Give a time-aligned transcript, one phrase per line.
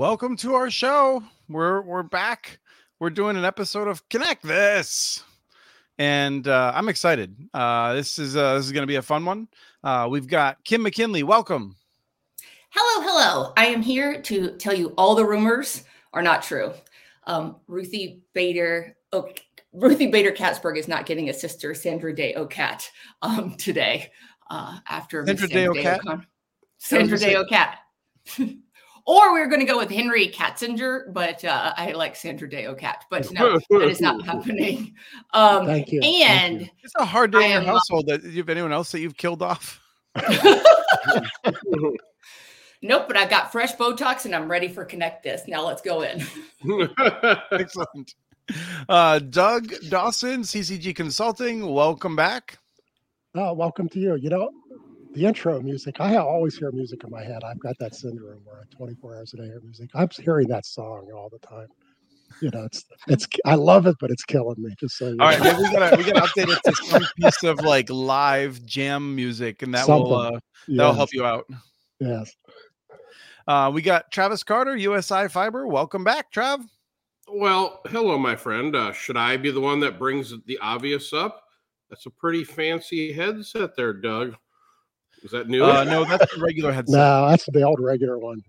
[0.00, 1.22] Welcome to our show.
[1.50, 2.58] We're we're back.
[3.00, 5.22] We're doing an episode of Connect This,
[5.98, 7.36] and uh, I'm excited.
[7.52, 9.46] Uh, this is uh, this is going to be a fun one.
[9.84, 11.22] Uh, we've got Kim McKinley.
[11.22, 11.76] Welcome.
[12.70, 13.52] Hello, hello.
[13.58, 16.72] I am here to tell you all the rumors are not true.
[17.26, 18.96] Um, Ruthie Bader,
[19.74, 22.90] Ruthie Bader Katzberg is not getting a sister, Sandra Day O'Cat,
[23.20, 24.10] um, today
[24.48, 26.00] uh, after Sandra Day O'Cat.
[26.78, 27.80] Sandra Day O'Cat.
[29.06, 32.66] or we are going to go with Henry Katzinger, but uh, I like Sandra Day
[32.66, 33.04] O'Cat.
[33.10, 34.94] But no, that is not happening.
[35.32, 36.00] Um, Thank you.
[36.02, 36.78] And Thank you.
[36.82, 38.06] It's a hard day I in your am, uh, household.
[38.06, 39.80] That you have anyone else that you've killed off?
[42.82, 45.42] nope, but I've got fresh Botox and I'm ready for Connect This.
[45.46, 46.24] Now let's go in.
[47.52, 48.14] Excellent.
[48.88, 51.72] Uh, Doug Dawson, CCG Consulting.
[51.72, 52.58] Welcome back.
[53.34, 54.16] Oh, welcome to you.
[54.16, 54.50] You know,
[55.14, 57.42] the intro music, I always hear music in my head.
[57.44, 59.90] I've got that syndrome where I 24 hours a day hear music.
[59.94, 61.68] I'm hearing that song all the time.
[62.40, 64.72] You know, it's it's I love it, but it's killing me.
[64.78, 65.52] Just so you All right, know.
[65.52, 69.62] maybe we gotta we gotta update it to some piece of like live jam music,
[69.62, 70.36] and that will Something.
[70.36, 71.46] uh, that'll help you out.
[71.98, 72.32] Yes.
[73.48, 75.66] Uh, we got Travis Carter, USI Fiber.
[75.66, 76.62] Welcome back, Trav.
[77.28, 78.74] Well, hello, my friend.
[78.76, 81.42] Uh, should I be the one that brings the obvious up?
[81.90, 84.36] That's a pretty fancy headset there, Doug.
[85.22, 85.64] Is that new?
[85.64, 86.94] Uh, no, that's the regular headset.
[86.96, 88.40] No, that's the old regular one.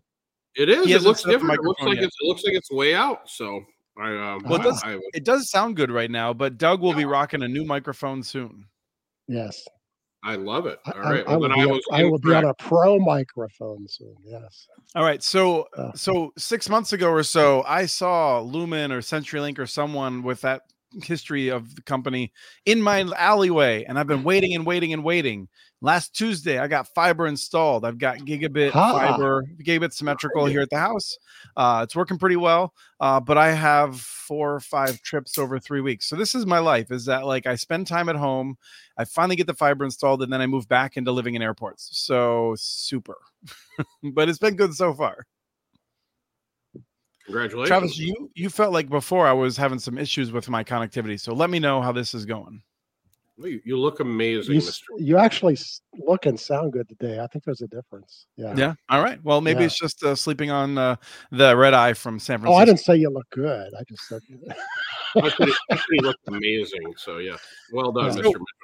[0.55, 0.85] it is.
[0.87, 1.59] he It looks set up the different.
[1.61, 2.03] It looks like yet.
[2.05, 3.29] it's, it looks like it's way out.
[3.29, 3.61] So
[3.97, 6.81] I um, Well, it does- I would, It does sound good right now, but Doug
[6.81, 8.65] will be rocking a new microphone soon.
[9.27, 9.67] Yes.
[10.23, 10.77] I love it.
[10.85, 11.27] I, All right.
[11.27, 12.99] I, I Well, will then be, I a- was I will be on a pro
[12.99, 14.15] microphone soon.
[14.23, 14.67] Yes.
[14.95, 15.91] All right, so Uh.
[15.95, 20.61] so six months ago or so, I saw Lumen or CenturyLink or someone with that
[21.03, 22.31] history of the company
[22.65, 25.47] in my alleyway, and I've been waiting and waiting and waiting.
[25.81, 27.85] Last Tuesday, I got fiber installed.
[27.85, 28.91] I've got gigabit Ha.
[28.91, 31.17] fiber, gigabit symmetrical here at the house.
[31.57, 35.81] Uh, it's working pretty well, uh, but I have four or five trips over three
[35.81, 36.07] weeks.
[36.07, 38.57] So this is my life: is that like I spend time at home,
[38.97, 41.89] I finally get the fiber installed, and then I move back into living in airports.
[41.93, 43.17] So super,
[44.03, 45.25] but it's been good so far.
[47.25, 47.67] Congratulations.
[47.69, 51.33] Travis, you you felt like before I was having some issues with my connectivity, so
[51.33, 52.61] let me know how this is going.
[53.37, 54.85] Well, you, you look amazing, You, Mister.
[54.97, 55.57] you actually
[55.97, 57.19] look and sound good today.
[57.19, 58.27] I think there's a difference.
[58.37, 58.53] Yeah.
[58.55, 58.73] Yeah.
[58.89, 59.23] All right.
[59.23, 59.65] Well, maybe Yeah.
[59.67, 60.95] it's just uh, sleeping on uh,
[61.31, 62.59] the red eye from San Oh, Francisco.
[62.61, 63.73] I didn't say you look good.
[63.73, 64.21] I just said
[65.15, 66.93] I said he- I said he looked amazing.
[66.97, 67.37] So yeah,
[67.71, 68.09] well done, Yeah.
[68.09, 68.60] Mister So- Mitchell.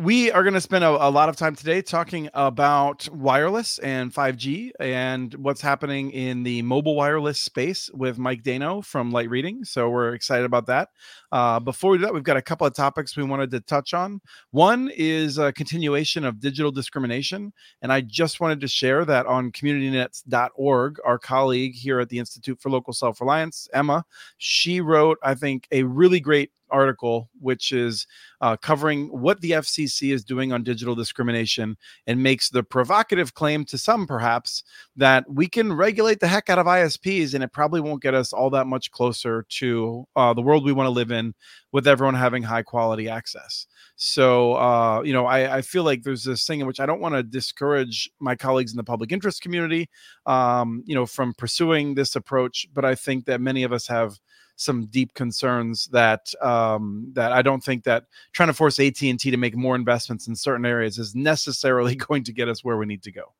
[0.00, 4.12] We are going to spend a, a lot of time today talking about wireless and
[4.14, 9.62] 5G and what's happening in the mobile wireless space with Mike Dano from Light Reading.
[9.62, 10.88] So we're excited about that.
[11.30, 13.92] Uh, before we do that, we've got a couple of topics we wanted to touch
[13.92, 14.22] on.
[14.52, 17.52] One is a continuation of digital discrimination.
[17.82, 22.58] And I just wanted to share that on communitynets.org, our colleague here at the Institute
[22.58, 24.06] for Local Self Reliance, Emma,
[24.38, 28.06] she wrote, I think, a really great article, which is
[28.40, 31.76] uh, covering what the FCC is doing on digital discrimination
[32.06, 34.62] and makes the provocative claim to some, perhaps,
[34.96, 38.32] that we can regulate the heck out of ISPs and it probably won't get us
[38.32, 41.34] all that much closer to uh, the world we want to live in
[41.72, 43.66] with everyone having high quality access.
[43.96, 47.00] So, uh, you know, I, I feel like there's this thing in which I don't
[47.00, 49.88] want to discourage my colleagues in the public interest community,
[50.26, 52.66] um, you know, from pursuing this approach.
[52.72, 54.18] But I think that many of us have
[54.60, 59.18] some deep concerns that um, that I don't think that trying to force AT and
[59.18, 62.76] T to make more investments in certain areas is necessarily going to get us where
[62.76, 63.34] we need to go.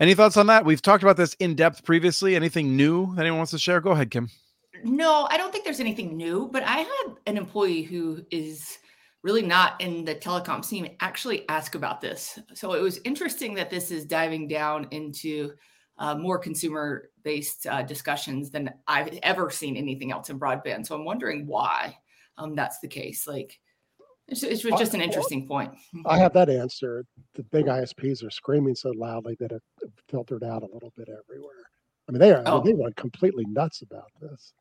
[0.00, 0.64] Any thoughts on that?
[0.64, 2.34] We've talked about this in depth previously.
[2.34, 3.80] Anything new that anyone wants to share?
[3.80, 4.28] Go ahead, Kim.
[4.82, 8.78] No, I don't think there's anything new, but I had an employee who is
[9.22, 12.38] really not in the telecom scene actually ask about this.
[12.54, 15.52] So it was interesting that this is diving down into
[15.98, 20.86] uh, more consumer based uh, discussions than I've ever seen anything else in broadband.
[20.86, 21.96] So I'm wondering why
[22.36, 23.26] um, that's the case.
[23.26, 23.58] Like,
[24.26, 25.72] it's, it was just an interesting point.
[26.06, 27.04] I have that answer.
[27.34, 29.62] The big ISPs are screaming so loudly that it
[30.08, 31.52] filtered out a little bit everywhere.
[32.08, 32.40] I mean, they are.
[32.46, 32.62] I Oh.
[32.62, 34.52] mean, they went completely nuts about this.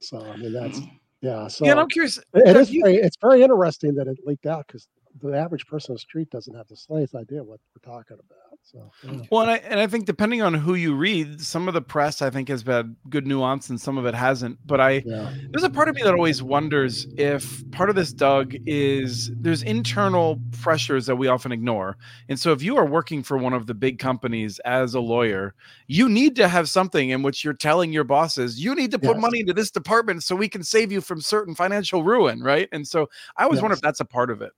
[0.00, 0.90] So I mean, that's Mm.
[1.22, 1.48] yeah.
[1.48, 2.18] So yeah, I'm curious.
[2.18, 4.86] it Doug, is you- very, it's very interesting that it leaked out because
[5.22, 8.45] the average person on the street doesn't have the slightest idea what we're talking about.
[8.66, 9.20] So yeah.
[9.30, 12.20] Well, and I, and I think depending on who you read, some of the press
[12.20, 14.58] I think has had good nuance and some of it hasn't.
[14.66, 15.32] But I yeah.
[15.52, 19.62] there's a part of me that always wonders if part of this, Doug, is there's
[19.62, 21.96] internal pressures that we often ignore.
[22.28, 25.54] And so if you are working for one of the big companies as a lawyer,
[25.86, 29.16] you need to have something in which you're telling your bosses, you need to put
[29.16, 29.20] Yes.
[29.20, 32.68] money into this department so we can save you from certain financial ruin, right?
[32.72, 34.50] And so I always wonder if that's a part of it.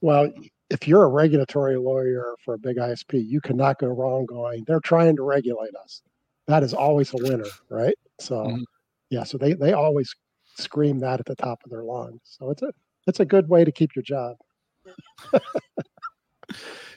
[0.00, 0.32] Well,
[0.70, 4.80] if you're a regulatory lawyer for a big ISP, you cannot go wrong going, they're
[4.80, 6.02] trying to regulate us.
[6.46, 7.94] that is always a winner, right?
[8.18, 8.64] So Mhm.
[9.10, 10.14] yeah, so they they always
[10.56, 12.20] scream that at the top of their lungs.
[12.24, 12.72] So it's a
[13.06, 14.36] it's a good way to keep your job.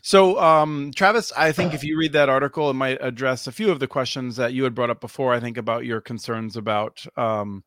[0.02, 3.72] So, um, Travis, I think if you read that article, it might address a few
[3.72, 5.34] of the questions that you had brought up before.
[5.34, 7.64] I think about your concerns about um,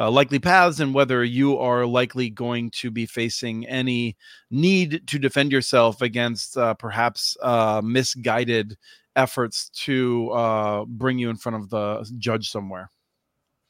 [0.00, 4.16] uh, likely paths and whether you are likely going to be facing any
[4.50, 8.78] need to defend yourself against uh, perhaps uh, misguided
[9.14, 12.90] efforts to uh, bring you in front of the judge somewhere.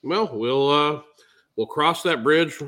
[0.04, 1.02] Well, we'll uh,
[1.56, 2.62] we'll cross that bridge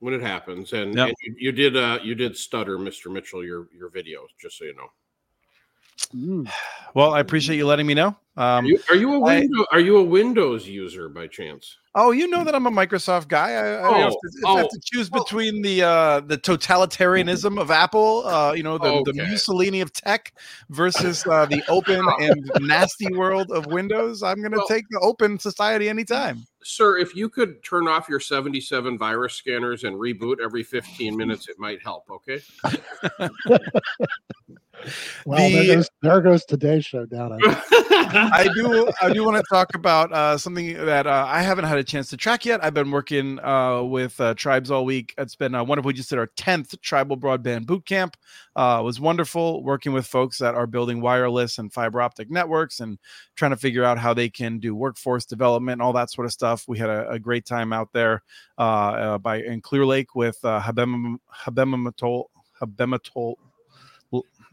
[0.00, 0.72] when it happens.
[0.72, 1.08] And, Yep.
[1.08, 3.10] and you, you did uh, you did stutter, Mr.
[3.10, 4.88] Mitchell, your your videos, just so you know.
[6.14, 6.48] Mm.
[6.94, 8.16] Well, I appreciate you letting me know.
[8.36, 11.78] Are Um, you, are you a I- window, are you a Windows user by chance?
[11.94, 13.52] Oh, you know that I'm a Microsoft guy.
[13.52, 15.18] I, I have, Oh, to, if I have oh, to choose oh.
[15.24, 20.34] between the uh, the totalitarianism of Apple, uh, you know, the, the Mussolini of tech,
[20.68, 24.22] versus uh, the open and nasty world of Windows.
[24.22, 26.44] I'm going to Well- take the open society anytime.
[26.62, 31.48] Sir, if you could turn off your 77 virus scanners and reboot every 15 minutes,
[31.48, 32.04] it might help.
[32.10, 32.42] Okay.
[35.24, 37.38] Well, there goes there goes today's show down.
[37.42, 37.62] I.
[38.08, 38.90] I do.
[39.02, 42.08] I do want to talk about uh, something that uh, I haven't had a chance
[42.10, 42.64] to track yet.
[42.64, 45.14] I've been working uh, with uh, tribes all week.
[45.18, 45.88] It's been uh, wonderful.
[45.88, 48.16] We just did our tenth tribal broadband boot camp.
[48.54, 52.80] Uh, it was wonderful working with folks that are building wireless and fiber optic networks
[52.80, 52.98] and
[53.34, 56.32] trying to figure out how they can do workforce development and all that sort of
[56.32, 56.64] stuff.
[56.68, 58.22] We had a, a great time out there
[58.58, 62.26] uh, uh, by in Clear Lake with uh, Habem Habematol
[62.60, 63.34] Habematol.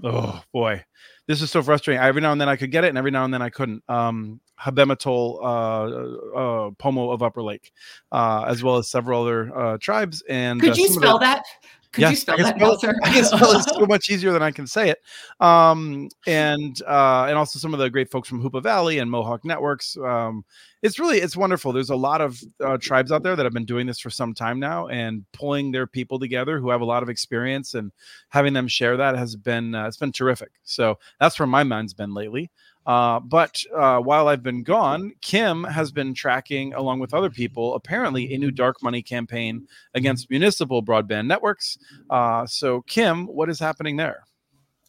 [0.01, 0.83] Oh boy,
[1.27, 2.01] this is so frustrating.
[2.01, 3.83] Every now and then I could get it, and every now and then I couldn't.
[3.87, 6.37] Um, Habematol uh,
[6.67, 7.71] uh, Pomo of Upper Lake,
[8.11, 10.23] uh, as well as several other uh, tribes.
[10.29, 11.43] And Could uh, you the- spell that?
[11.91, 12.95] Could you Yes, spell I can that, spell, Meltzer?
[13.03, 14.97] I can spell it so much easier than I can say it.
[15.39, 19.45] Um, and uh, and also some of the great folks from Hoopa Valley and Mohawk
[19.45, 19.95] Networks.
[19.97, 20.43] Um,
[20.81, 21.71] it's really it's wonderful.
[21.71, 24.33] There's a lot of uh, tribes out there that have been doing this for some
[24.33, 27.91] time now, and pulling their people together who have a lot of experience and
[28.29, 30.49] having them share that has been uh, it's been terrific.
[30.63, 32.49] So that's where my mind's been lately.
[32.85, 37.75] Uh, but uh, while I've been gone, Kim has been tracking, along with other people,
[37.75, 41.77] apparently a new dark money campaign against municipal broadband networks.
[42.09, 44.23] Uh, so, Kim, what is happening there?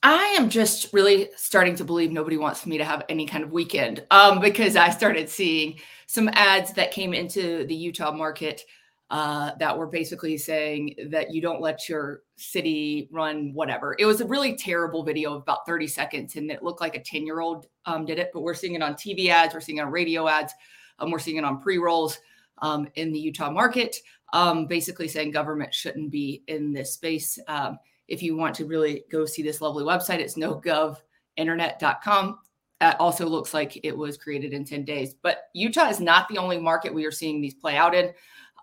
[0.03, 3.53] I am just really starting to believe nobody wants me to have any kind of
[3.53, 8.63] weekend um, because I started seeing some ads that came into the Utah market
[9.11, 13.95] uh, that were basically saying that you don't let your city run whatever.
[13.99, 17.03] It was a really terrible video of about 30 seconds and it looked like a
[17.03, 19.79] 10 year old um, did it, but we're seeing it on TV ads, we're seeing
[19.79, 20.53] it on radio ads,
[20.99, 22.19] um, we're seeing it on pre rolls
[22.59, 23.97] um, in the Utah market,
[24.33, 27.39] um, basically saying government shouldn't be in this space.
[27.47, 27.79] Um,
[28.09, 32.39] if you want to really go see this lovely website, it's nogovinternet.com.
[32.81, 35.15] That also looks like it was created in 10 days.
[35.15, 38.13] But Utah is not the only market we are seeing these play out in.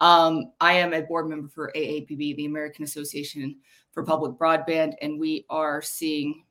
[0.02, 3.56] Um, I am a board member for AAPB, the American Association
[3.92, 6.44] for Public Broadband, and we are seeing.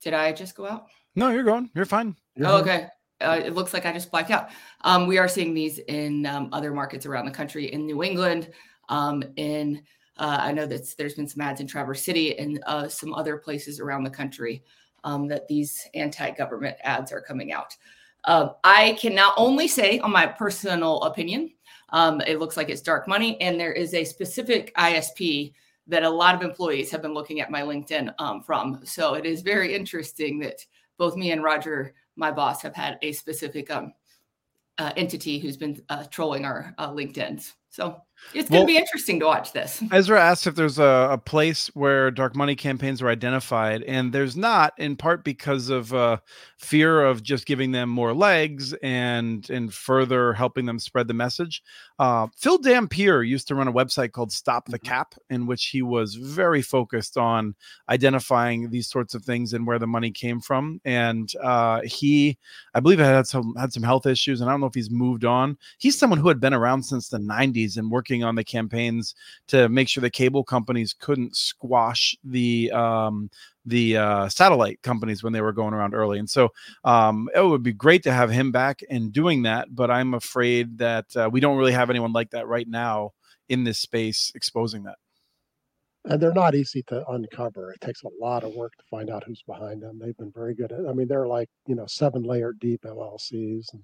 [0.00, 0.86] Did I just go out?
[1.14, 1.70] No, you're going.
[1.74, 2.16] You're fine.
[2.34, 2.88] You're Oh, okay.
[3.20, 4.50] Uh, it looks like I just blacked out.
[4.82, 8.50] Um, we are seeing these in um, other markets around the country, in New England,
[8.88, 9.82] um, in
[10.18, 13.36] uh, I know that there's been some ads in Traverse City and uh, some other
[13.36, 14.64] places around the country
[15.04, 17.76] um, that these anti-government ads are coming out.
[18.24, 21.50] Uh, I can now only say, on my personal opinion,
[21.90, 25.52] um, it looks like it's dark money, and there is a specific ISP
[25.86, 28.80] that a lot of employees have been looking at my LinkedIn um, from.
[28.84, 30.64] So it is very interesting that
[30.98, 33.92] both me and Roger, my boss, have had a specific um,
[34.78, 37.54] uh, entity who's been uh, trolling our uh, LinkedIn's.
[37.70, 38.02] So
[38.34, 39.82] it's going Well- to be interesting to watch this.
[39.92, 44.36] Ezra asked if there's a, a place where dark money campaigns are identified, and there's
[44.36, 46.18] not, in part because of uh,
[46.58, 51.62] fear of just giving them more legs and and further helping them spread the message.
[51.98, 55.80] Uh, Phil Dampier used to run a website called Stop the Cap, in which he
[55.82, 57.54] was very focused on
[57.88, 60.80] identifying these sorts of things and where the money came from.
[60.84, 62.38] And uh, he,
[62.74, 65.24] I believe, had some had some health issues, and I don't know if he's moved
[65.24, 65.56] on.
[65.78, 69.14] He's someone who had been around since the '90s and working on the campaigns
[69.48, 73.28] to make sure the cable companies couldn't squash the um,
[73.64, 76.20] the uh, satellite companies when they were going around early.
[76.20, 76.50] And so
[76.84, 79.74] um, it would be great to have him back and doing that.
[79.74, 83.12] But I'm afraid that uh, we don't really have anyone like that right now
[83.48, 84.98] in this space exposing that.
[86.04, 87.72] and they're not easy to uncover.
[87.72, 89.98] It takes a lot of work to find out who's behind them.
[89.98, 90.86] They've been very good at.
[90.88, 93.82] I mean, they're like you know seven layer deep LLCs, and,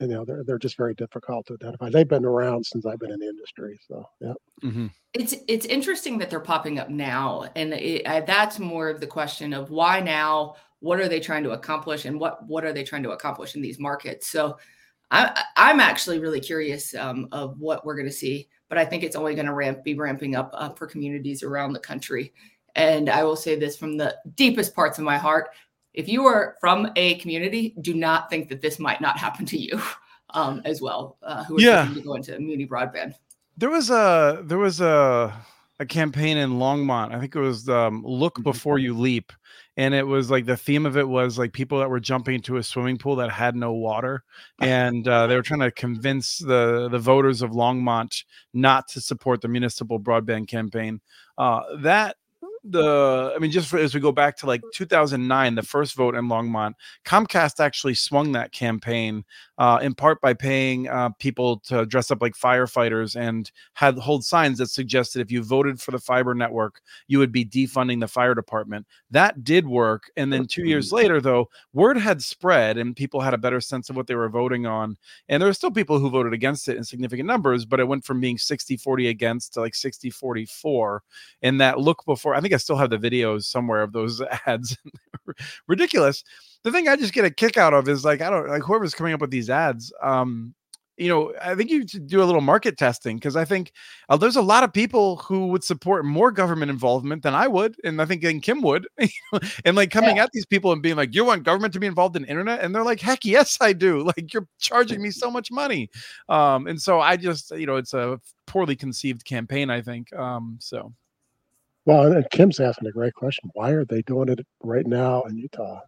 [0.00, 1.90] you know they're they're just very difficult to identify.
[1.90, 4.32] They've been around since I've been in the industry, so yeah.
[4.62, 4.86] Mm-hmm.
[5.14, 9.06] It's it's interesting that they're popping up now, and it, I, that's more of the
[9.06, 12.82] question of why now, what are they trying to accomplish and what what are they
[12.82, 14.58] trying to accomplish in these markets so
[15.10, 19.02] I, i'm actually really curious um, of what we're going to see but i think
[19.02, 22.32] it's only going to ramp be ramping up uh, for communities around the country
[22.74, 25.50] and i will say this from the deepest parts of my heart
[25.94, 29.58] if you are from a community do not think that this might not happen to
[29.58, 29.80] you
[30.34, 31.88] um, as well uh, who are Yeah.
[31.92, 33.14] to go into muni broadband
[33.56, 35.32] There was a there was a
[35.80, 37.14] a campaign in Longmont.
[37.14, 38.42] I think it was um, "Look Mhm.
[38.42, 39.32] Before You Leap,"
[39.78, 42.58] and it was like the theme of it was like people that were jumping into
[42.58, 44.22] a swimming pool that had no water,
[44.60, 49.40] and uh, they were trying to convince the the voters of Longmont not to support
[49.40, 51.00] the municipal broadband campaign.
[51.38, 52.16] Uh, that
[52.64, 56.14] the I mean, just for, as we go back to like 2009, the first vote
[56.14, 56.74] in Longmont,
[57.04, 59.24] Comcast actually swung that campaign
[59.60, 64.24] uh, in part by paying uh, people to dress up like firefighters and had hold
[64.24, 68.08] signs that suggested if you voted for the fiber network, you would be defunding the
[68.08, 68.86] fire department.
[69.10, 70.10] That did work.
[70.16, 73.90] And then two years later, though, word had spread and people had a better sense
[73.90, 74.96] of what they were voting on.
[75.28, 78.06] And there were still people who voted against it in significant numbers, but it went
[78.06, 81.02] from being 60 40 against to like 60 44.
[81.42, 84.78] And that look before, I think I still have the videos somewhere of those ads.
[85.66, 86.24] Ridiculous
[86.64, 88.94] the thing I just get a kick out of is like I don't like whoever's
[88.94, 89.92] coming up with these ads.
[90.02, 90.54] Um,
[91.00, 93.72] you know, I think you should do a little market testing because I think
[94.10, 97.74] uh, there's a lot of people who would support more government involvement than I would,
[97.84, 98.86] and I think and Kim would,
[99.64, 102.16] and like coming at these people and being like, "You want government to be involved
[102.16, 105.50] in internet?" and they're like, "Heck yes, I do!" Like you're charging me so much
[105.50, 105.88] money,
[106.28, 109.70] um, and so I just, you know, it's a poorly conceived campaign.
[109.70, 110.92] I think, um, so
[111.86, 113.48] Well, and Kim's asking a great question.
[113.54, 115.80] Why are they doing it right now in Utah?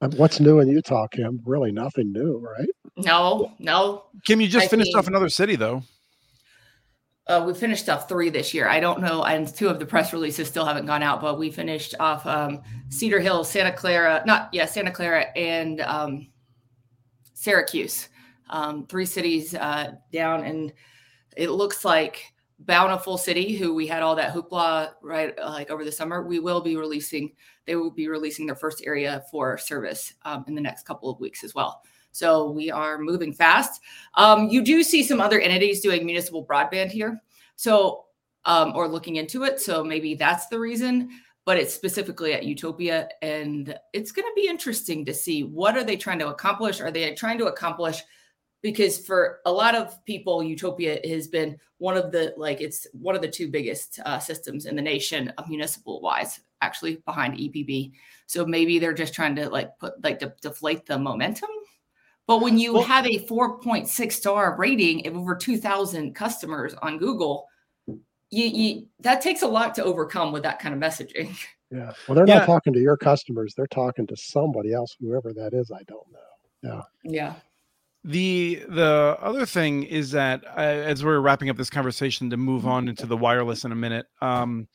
[0.00, 1.40] What's new in Utah, Kim?
[1.44, 2.68] Really nothing new, right?
[2.96, 5.82] no no Kim, you just I finished off another city though.
[7.26, 8.66] Uh, we finished off three this year.
[8.66, 11.50] I don't know, and two of the press releases still haven't gone out, but we
[11.50, 16.28] finished off um, Cedar Hill, Santa Clara, not yeah, Santa Clara, and um,
[17.34, 18.08] Syracuse.
[18.48, 20.72] Um, three cities uh, down, and
[21.36, 22.24] it looks like
[22.58, 26.22] Bountiful City, who we had all that hoopla right like over the summer.
[26.22, 27.32] We will be releasing.
[27.70, 31.20] They will be releasing their first area for service um, in the next couple of
[31.20, 31.82] weeks as well.
[32.10, 33.80] So we are moving fast.
[34.14, 37.22] Um, you do see some other entities doing municipal broadband here,
[37.54, 38.06] so
[38.44, 39.60] um, or looking into it.
[39.60, 41.10] So maybe that's the reason.
[41.44, 45.84] But it's specifically at Utopia, and it's going to be interesting to see what are
[45.84, 46.80] they trying to accomplish.
[46.80, 48.02] Are they trying to accomplish?
[48.62, 53.14] Because for a lot of people, Utopia has been one of the like it's one
[53.14, 57.92] of the two biggest uh, systems in the nation, uh, municipal wise, actually behind EPB.
[58.26, 61.50] So maybe they're just trying to like put like to deflate the momentum.
[62.26, 67.48] But when you Well- have a 4.6 star rating of over 2,000 customers on Google,
[67.86, 71.36] you, you that takes a lot to overcome with that kind of messaging.
[71.72, 71.92] Yeah.
[72.08, 72.38] Well, they're Yeah.
[72.38, 73.54] not talking to your customers.
[73.56, 75.70] They're talking to somebody else, whoever that is.
[75.70, 76.82] I don't know.
[77.04, 77.10] Yeah.
[77.12, 77.34] Yeah.
[78.02, 82.66] The the other thing is that uh, as we're wrapping up this conversation to move
[82.66, 84.66] on into the wireless in a minute, um,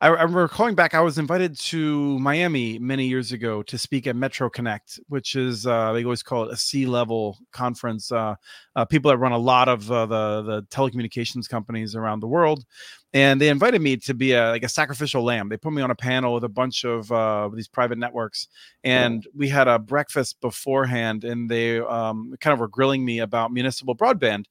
[0.00, 0.94] I, I remember calling back.
[0.94, 5.66] I was invited to Miami many years ago to speak at Metro Connect, which is
[5.66, 8.10] uh, they always call it a C level conference.
[8.10, 8.36] Uh,
[8.76, 12.64] uh, people that run a lot of uh, the the telecommunications companies around the world,
[13.12, 15.48] and they invited me to be a like a sacrificial lamb.
[15.48, 18.48] They put me on a panel with a bunch of uh, these private networks,
[18.84, 23.52] and we had a breakfast beforehand, and they um, kind of were grilling me about
[23.52, 24.44] municipal broadband,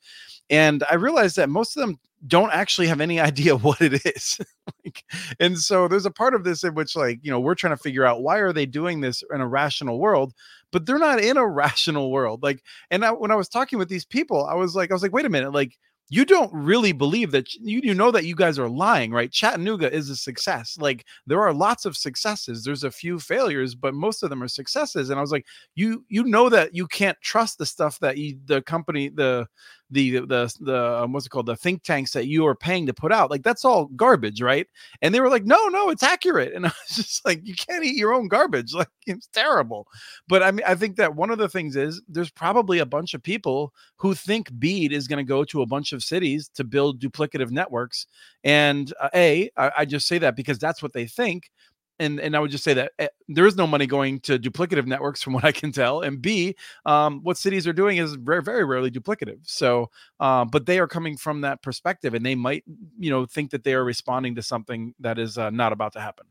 [0.49, 4.39] and I realized that most of them don't actually have any idea what it is.
[4.85, 5.03] like,
[5.39, 7.81] and so there's a part of this in which, like, you know, we're trying to
[7.81, 10.33] figure out why are they doing this in a rational world,
[10.71, 12.43] but they're not in a rational world.
[12.43, 15.03] Like, and I, when I was talking with these people, I was like, I was
[15.03, 15.77] like, wait a minute, like
[16.09, 19.31] you don't really believe that you, you know that you guys are lying, right?
[19.31, 20.77] Chattanooga is a success.
[20.79, 22.63] Like there are lots of successes.
[22.63, 25.09] There's a few failures, but most of them are successes.
[25.11, 28.37] And I was like, you you know that you can't trust the stuff that you
[28.45, 29.47] the company the
[29.91, 31.47] the the the um, what's it called?
[31.47, 34.67] The think tanks that you are paying to put out like that's all garbage right?
[35.01, 36.53] And they were like no no it's accurate.
[36.53, 38.73] And i was just like you can't eat your own garbage.
[38.79, 39.87] Like it's terrible.
[40.27, 43.13] But i mean i think that one of the things is there's probably a bunch
[43.13, 46.63] of people who think BEAD is going to go to a bunch of cities to
[46.63, 48.07] build duplicative networks.
[48.43, 51.51] And uh, a I, I just say that because that's what they think
[51.99, 54.85] and and I would just say that eh, there is no money going to duplicative
[54.85, 56.01] networks from what I can tell.
[56.01, 59.39] And B, um, what cities are doing is very very rarely duplicative.
[59.43, 59.89] So,
[60.19, 62.63] uh, but they are coming from that perspective, and they might
[62.99, 65.99] you know think that they are responding to something that is uh, not about to
[65.99, 66.25] happen.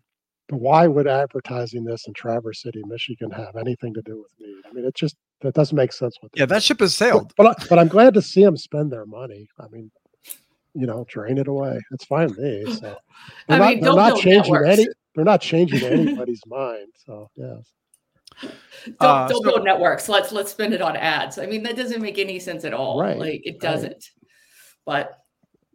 [0.48, 4.54] But why would advertising this in Traverse City, Michigan, have anything to do with me?
[4.68, 6.16] I mean, it just that doesn't make sense.
[6.20, 7.32] What they're Yeah, that ship has sailed.
[7.36, 9.48] but, I, but I'm glad to see them spend their money.
[9.60, 9.90] I mean,
[10.74, 11.80] you know, drain it away.
[11.92, 12.64] It's fine with me.
[12.76, 12.96] So
[13.48, 14.78] I they're mean, not, don't they're not changing networks.
[14.78, 14.86] any.
[15.14, 16.88] They're not changing anybody's mind.
[17.06, 17.72] So yes.
[18.42, 18.54] Don't,
[19.00, 20.08] uh, don't so, build networks.
[20.08, 21.38] Let's let's spend it on ads.
[21.38, 23.00] I mean, that doesn't make any sense at all.
[23.00, 23.18] Right.
[23.18, 23.92] Like it doesn't.
[23.92, 24.00] Right.
[24.86, 25.18] But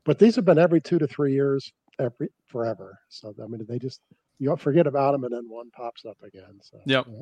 [0.06, 2.98] but these have been every two to three years, every forever.
[3.10, 4.02] So I mean, they just
[4.40, 6.60] you don't forget about them, and then one pops up again.
[6.62, 7.06] So yep.
[7.08, 7.22] Yeah.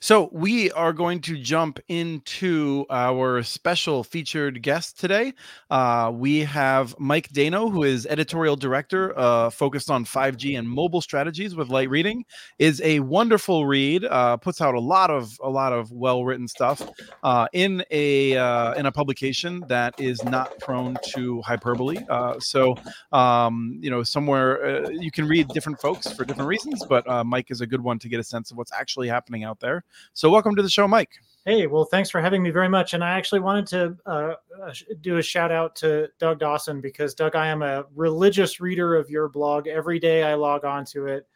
[0.00, 5.34] So we are going to jump into our special featured guest today.
[5.70, 11.00] Uh, we have Mike Dano, who is editorial director uh, focused on 5G and mobile
[11.00, 12.24] strategies with Light Reading.
[12.60, 14.04] is a wonderful read.
[14.04, 16.88] Uh, puts out a lot of a lot of well written stuff
[17.24, 21.98] uh, in a uh, in a publication that is not prone to hyperbole.
[22.08, 22.76] Uh, so
[23.10, 27.60] um, you know somewhere you can read different folks for different reasons, but Mike is
[27.60, 29.84] a good one to get a sense of what's actually happening out there.
[30.12, 31.10] So, welcome to the show, Mike.
[31.44, 32.92] Hey, well, thanks for having me very much.
[32.92, 37.14] And I actually wanted to uh, uh do a shout out to Doug Dawson because,
[37.14, 39.66] Doug, I am a religious reader of your blog.
[39.66, 41.26] Every day I log on to it.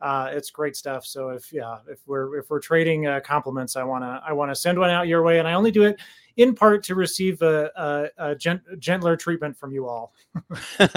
[0.00, 1.04] Uh, it's great stuff.
[1.06, 4.78] So if yeah, if we're if we're trading uh, compliments, I wanna I wanna send
[4.78, 6.00] one out your way, and I only do it
[6.36, 10.12] in part to receive a, a, a gent, gentler treatment from you all.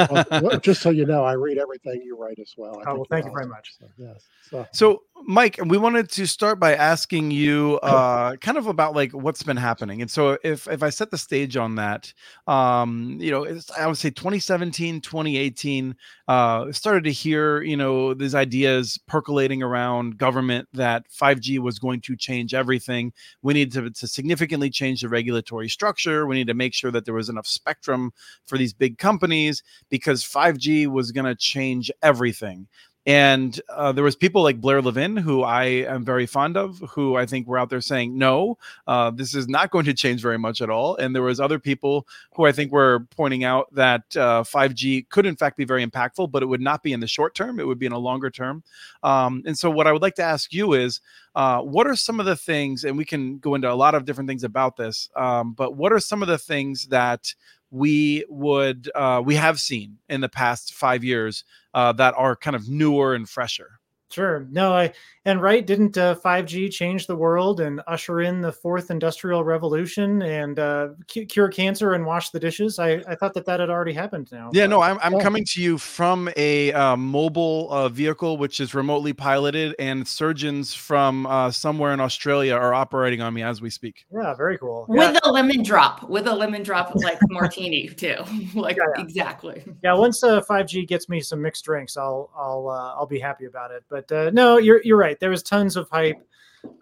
[0.07, 2.81] well, just so you know, I read everything you write as well.
[2.85, 3.73] I oh, well, thank you very much.
[3.79, 4.27] So, yes.
[4.49, 9.11] So, so, Mike, we wanted to start by asking you uh, kind of about like
[9.11, 10.01] what's been happening.
[10.01, 12.13] And so if if I set the stage on that,
[12.47, 13.45] um, you know,
[13.77, 15.95] I would say 2017, 2018,
[16.27, 22.01] uh, started to hear, you know, these ideas percolating around government that 5G was going
[22.01, 23.13] to change everything.
[23.41, 26.27] We need to, to significantly change the regulatory structure.
[26.27, 28.11] We need to make sure that there was enough spectrum
[28.45, 32.67] for these big companies because 5G was going to change everything
[33.05, 37.15] and uh, there was people like blair levin who i am very fond of who
[37.15, 40.37] i think were out there saying no uh, this is not going to change very
[40.37, 40.95] much at all.
[40.97, 45.25] And there was other people who i think were pointing out that uh, 5g could
[45.25, 47.67] in fact be very impactful but it would not be in the short term it
[47.67, 48.63] would be in a longer term.
[49.03, 51.01] Um, and so what i would like to ask you is
[51.35, 54.05] uh, what are some of the things and we can go into a lot of
[54.05, 57.33] different things about this um, but what are some of the things that
[57.73, 62.55] we would uh, we have seen in the past five years uh, that are kind
[62.55, 63.79] of newer and fresher.
[64.11, 64.45] Sure.
[64.51, 64.93] No, I
[65.25, 70.21] and right didn't uh, 5G change the world and usher in the fourth industrial revolution
[70.21, 72.77] and uh, cure cancer and wash the dishes?
[72.77, 74.49] I, I thought that that had already happened now.
[74.53, 78.75] Yeah, no, I'm, I'm coming to you from a uh, mobile uh, vehicle which is
[78.75, 83.69] remotely piloted, and surgeons from uh, somewhere in Australia are operating on me as we
[83.69, 84.05] speak.
[84.13, 84.85] Yeah, very cool.
[84.89, 85.19] With yeah.
[85.23, 88.17] a lemon drop, with a lemon drop like martini too.
[88.55, 89.03] like yeah, yeah.
[89.03, 89.63] exactly.
[89.83, 93.71] Yeah, once 5G uh, gets me some mixed drinks, I'll I'll I'll be happy about
[93.71, 93.83] it.
[93.89, 95.19] But no, you're you're right right.
[95.19, 96.21] There was tons of hype,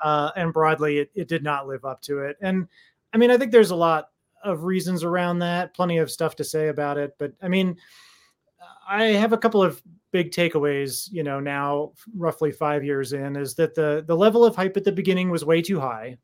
[0.02, 2.38] uh, and broadly, it, it did not live up to it.
[2.42, 2.68] And
[3.14, 4.10] I mean, I think there's a lot
[4.44, 7.16] of reasons around that, plenty of stuff to say about it.
[7.20, 7.78] But I mean,
[8.88, 13.56] I have a couple of big takeaways, you know, now roughly five years in, is
[13.56, 16.18] that the the level of hype at the beginning was way too high.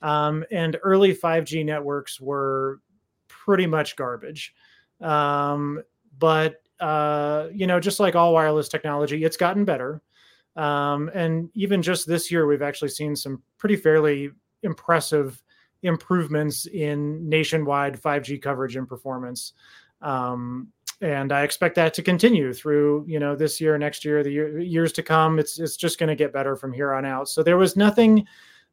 [0.00, 2.80] Um, and early 5G networks were
[3.26, 4.54] pretty much garbage.
[5.00, 5.82] Um,
[6.18, 10.00] but uh, you know, just like all wireless technology, it's gotten better.
[10.58, 14.30] Um, and even just this year, we've actually seen some pretty fairly
[14.64, 15.40] impressive
[15.82, 19.52] improvements in nationwide 5G coverage and performance.
[20.02, 24.32] Um, and I expect that to continue through, you know, this year, next year, the
[24.32, 25.38] year, years to come.
[25.38, 27.28] It's it's just going to get better from here on out.
[27.28, 28.26] So there was nothing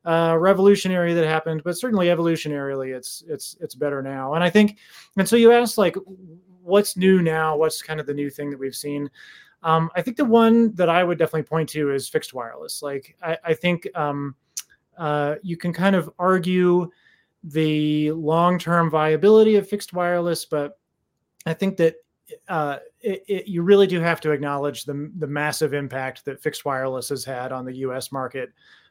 [0.05, 4.33] uh, revolutionary that happened, but certainly evolutionarily, it's it's it's better now.
[4.33, 4.79] And I think,
[5.17, 5.95] and so you asked like,
[6.63, 7.55] what's new now?
[7.55, 9.07] What's kind of the new thing that we've seen?
[9.65, 12.83] Um, I think the one that I would definitely point to is fixed wireless.
[12.83, 14.35] Like I, I think um,
[14.95, 16.91] uh, you can kind of argue
[17.43, 20.79] the long-term viability of fixed wireless, but
[21.47, 21.95] I think that
[22.47, 26.63] uh, it, it, you really do have to acknowledge the the massive impact that fixed
[26.63, 28.11] wireless has had on the U.S.
[28.11, 28.49] market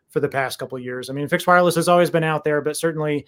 [0.09, 1.09] for the past couple years.
[1.09, 3.27] I mean, fixed wireless has always been out there, but certainly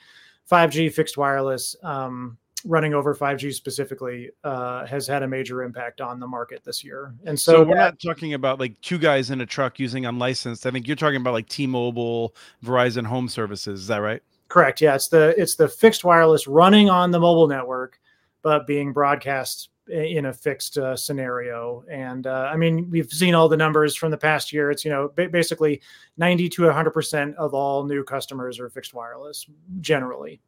[0.51, 6.21] 5G fixed wireless um, running over 5G specifically uh, has had a major impact on
[6.21, 7.15] the market this year.
[7.25, 10.05] And so, so we're that, not talking about like two guys in a truck using
[10.05, 10.67] unlicensed.
[10.67, 13.83] I think you're talking about like T-Mobile, Verizon Home Services.
[13.83, 14.23] Is that right?
[14.49, 14.81] Correct.
[14.81, 17.99] Yeah, it's the it's the fixed wireless running on the mobile network,
[18.43, 21.85] but being broadcast in a fixed uh, scenario.
[21.91, 24.71] And uh, I mean, we've seen all the numbers from the past year.
[24.71, 25.83] It's you know basically
[26.17, 29.47] 90 to 100 percent of all new customers are fixed wireless
[29.81, 30.41] generally.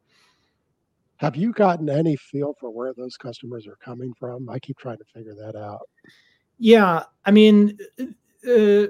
[1.18, 4.48] Have you gotten any feel for where those customers are coming from?
[4.48, 5.88] I keep trying to figure that out.
[6.58, 7.78] Yeah, I mean,
[8.48, 8.86] uh,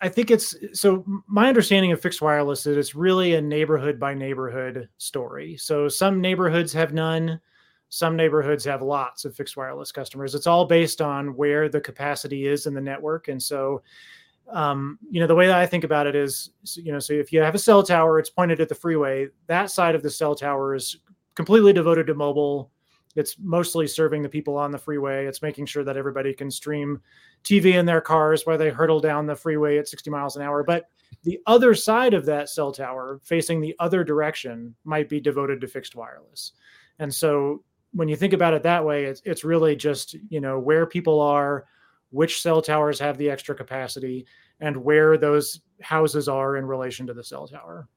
[0.00, 1.04] I think it's so.
[1.28, 5.56] My understanding of fixed wireless is it's really a neighborhood by neighborhood story.
[5.56, 7.40] So some neighborhoods have none,
[7.88, 10.34] some neighborhoods have lots of fixed wireless customers.
[10.34, 13.28] It's all based on where the capacity is in the network.
[13.28, 13.82] And so,
[14.50, 17.32] um, you know, the way that I think about it is, you know, so if
[17.32, 19.28] you have a cell tower, it's pointed at the freeway.
[19.46, 20.96] That side of the cell tower is
[21.34, 22.70] completely devoted to mobile.
[23.14, 25.26] It's mostly serving the people on the freeway.
[25.26, 27.00] It's making sure that everybody can stream
[27.44, 30.62] TV in their cars while they hurtle down the freeway at 60 miles an hour.
[30.62, 30.88] But
[31.22, 35.68] the other side of that cell tower, facing the other direction, might be devoted to
[35.68, 36.52] fixed wireless.
[36.98, 40.58] And so when you think about it that way, it's it's really just you know
[40.58, 41.66] where people are,
[42.10, 44.26] which cell towers have the extra capacity,
[44.60, 47.88] and where those houses are in relation to the cell tower.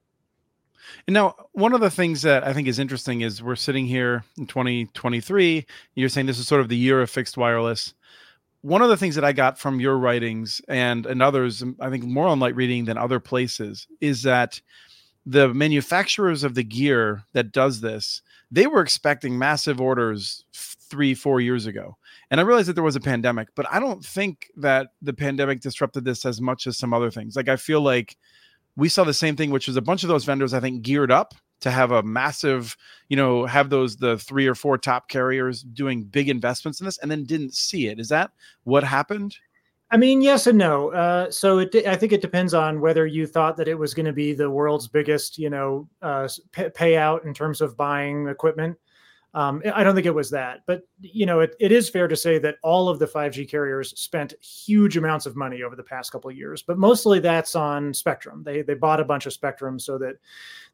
[1.08, 4.24] And now, one of the things that I think is interesting is we're sitting here
[4.38, 5.65] in 2023.
[5.95, 7.93] You're saying this is sort of the year of fixed wireless.
[8.62, 11.89] One of the things that I got from your writings and and others, um, I
[11.89, 14.62] think more on light reading than other places, is that
[15.26, 18.21] the manufacturers of the gear that does this
[18.52, 21.98] they were expecting massive orders three, four years ago.
[22.30, 25.62] And I realized that there was a pandemic, but I don't think that the pandemic
[25.62, 27.36] disrupted this as much as some other things.
[27.36, 28.17] Like I feel like
[28.75, 31.11] we saw the same thing, which was a bunch of those vendors, I think, geared
[31.11, 32.75] up to have a massive,
[33.09, 36.97] you know, have those the three or four top carriers doing big investments in this
[36.97, 37.99] and then didn't see it.
[37.99, 38.31] Is that
[38.63, 39.35] what happened?
[39.91, 40.91] I mean, yes and no.
[40.91, 44.07] Uh, so it, I think it depends on whether you thought that it was going
[44.07, 48.77] to be the world's biggest, you know, uh, pay- payout in terms of buying equipment.
[49.36, 52.15] Um, I don't think it was that, but you know, it, it is fair to
[52.15, 56.13] say that all of the 5G carriers spent huge amounts of money over the past
[56.13, 58.43] couple of years, but mostly that's on spectrum.
[58.43, 60.15] They they bought a bunch of spectrum so that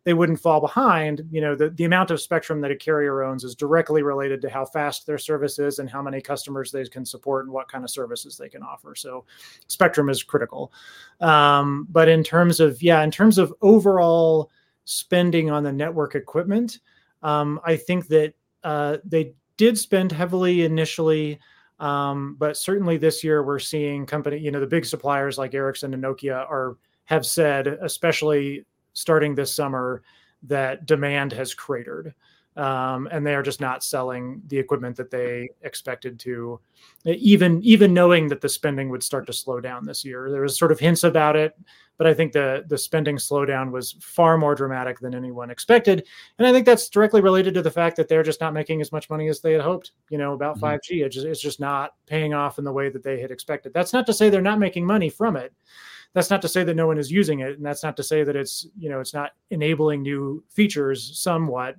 [0.04, 1.28] they wouldn't fall behind.
[1.32, 4.50] You know, the, the amount of spectrum that a carrier owns is directly related to
[4.50, 7.84] how fast their service is and how many customers they can support and what kind
[7.84, 8.96] of services they can offer.
[8.96, 9.26] So
[9.68, 10.72] spectrum is critical.
[11.20, 14.50] Um, but in terms of, yeah, in terms of overall
[14.86, 16.80] spending on the network equipment,
[17.24, 21.40] um, I think that uh, they did spend heavily initially.
[21.80, 25.94] Um, but certainly this year we're seeing company, you know, the big suppliers like Ericsson
[25.94, 30.04] and Nokia are have said, especially starting this summer
[30.44, 32.14] that demand has cratered
[32.58, 36.60] um, and they are just not selling the equipment that they expected to
[37.06, 40.58] even even knowing that the spending would start to slow down this year there was
[40.58, 41.58] sort of hints about it
[42.02, 46.08] but i think the the spending slowdown was far more dramatic than anyone expected.
[46.40, 48.92] And i think that's directly related to the fact that they're just not making as
[48.92, 50.66] much money as they had hoped you know about mm-hmm.
[50.66, 53.72] 5g it's just, it's just not paying off in the way that they had expected.
[53.72, 55.54] That's not to say they're not making money from it.
[56.14, 57.58] That's not to say that no one is using it.
[57.58, 61.76] And that's not to say that it's you know it's not enabling new features somewhat.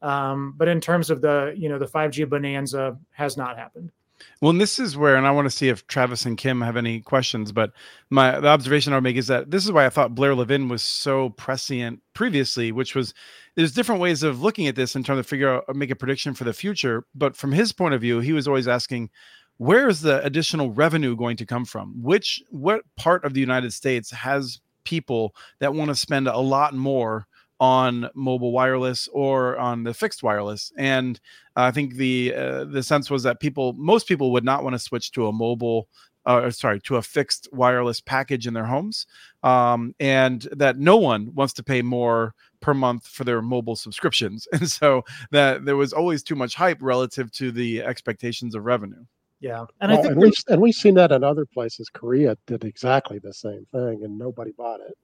[0.00, 3.92] Um, but in terms of the you know the 5g bonanza has not happened
[4.40, 6.76] well, and this is where, and I want to see if Travis and Kim have
[6.76, 7.52] any questions.
[7.52, 7.72] But
[8.10, 10.68] my the observation I would make is that this is why I thought Blair Levin
[10.68, 13.14] was so prescient previously, which was
[13.54, 16.34] there's different ways of looking at this in terms of figure out make a prediction
[16.34, 17.04] for the future.
[17.14, 19.10] But from his point of view, he was always asking,
[19.58, 22.02] where is the additional revenue going to come from?
[22.02, 26.74] Which what part of the United States has people that want to spend a lot
[26.74, 27.26] more
[27.58, 30.72] on mobile wireless or on the fixed wireless?
[30.76, 31.18] And
[31.54, 34.78] I think the uh, the sense was that people, most people, would not want to
[34.78, 35.88] switch to a mobile
[36.26, 39.06] uh, sorry, to a fixed wireless package in their homes,
[39.44, 44.46] um, and that no one wants to pay more per month for their mobile subscriptions,
[44.52, 49.04] and so that there was always too much hype relative to the expectations of revenue.
[49.38, 51.88] Yeah, and well, I think and, we, and we've seen that in other places.
[51.90, 54.94] Korea did exactly the same thing, and nobody bought it.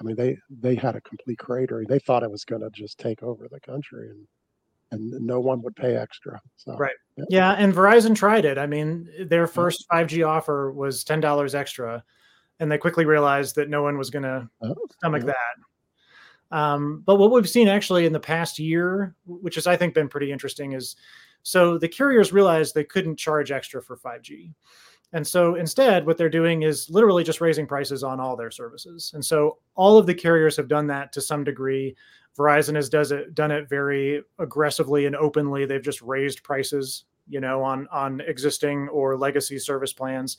[0.00, 1.84] I mean, they they had a complete crater.
[1.88, 4.26] They thought it was going to just take over the country, and
[4.90, 6.40] and no one would pay extra.
[6.56, 6.94] So, right.
[7.16, 7.24] Yeah.
[7.28, 7.52] yeah.
[7.52, 8.58] and Verizon tried it.
[8.58, 12.02] I mean, their first 5G offer was ten dollars extra,
[12.60, 15.32] and they quickly realized that no one was going to oh, stomach yeah.
[15.32, 16.56] that.
[16.56, 20.08] Um, but what we've seen actually in the past year, which has I think been
[20.08, 20.96] pretty interesting, is
[21.42, 24.52] so the carriers realized they couldn't charge extra for 5G.
[25.12, 29.12] And so instead, what they're doing is literally just raising prices on all their services.
[29.14, 31.96] And so all of the carriers have done that to some degree.
[32.36, 35.64] Verizon has does it done it very aggressively and openly.
[35.64, 40.36] They've just raised prices, you know, on on existing or legacy service plans.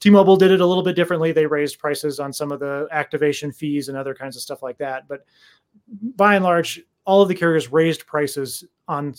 [0.00, 1.32] T-Mobile did it a little bit differently.
[1.32, 4.78] They raised prices on some of the activation fees and other kinds of stuff like
[4.78, 5.06] that.
[5.08, 5.24] But
[6.16, 9.14] by and large, all of the carriers raised prices on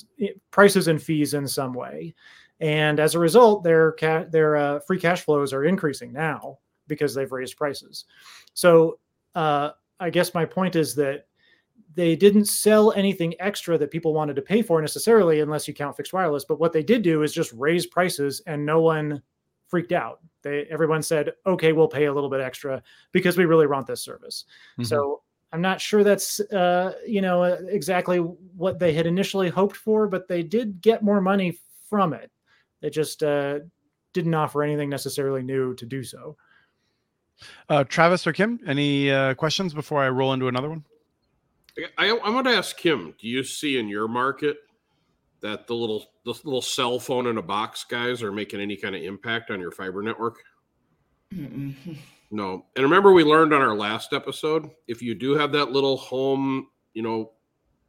[0.52, 2.14] prices and fees in some way,
[2.60, 7.14] and as a result, their ca- their uh, free cash flows are increasing now because
[7.14, 8.06] they've raised prices.
[8.54, 9.00] So
[9.36, 11.28] uh, I guess my point is that
[11.96, 15.98] they didn't sell anything extra that people wanted to pay for necessarily, unless you count
[15.98, 16.46] fixed wireless.
[16.46, 19.22] But what they did do is just raise prices, and no one
[19.68, 20.20] freaked out.
[20.42, 24.02] They everyone said, "Okay, we'll pay a little bit extra because we really want this
[24.02, 24.84] service." Mm-hmm.
[24.84, 30.08] So I'm not sure that's uh, you know exactly what they had initially hoped for,
[30.08, 32.32] but they did get more money from it.
[32.82, 33.60] They just uh,
[34.14, 36.38] didn't offer anything necessarily new to do so.
[37.70, 40.84] Uh, Travis or Kim, any uh, questions before I roll into another one?
[41.98, 43.14] I, I want to ask Kim.
[43.20, 44.58] Do you see in your market
[45.42, 48.96] that the little the little cell phone in a box guys are making any kind
[48.96, 50.40] of impact on your fiber network?
[51.34, 51.76] Mm-mm.
[52.32, 52.66] No.
[52.76, 56.68] And remember, we learned on our last episode if you do have that little home,
[56.94, 57.32] you know,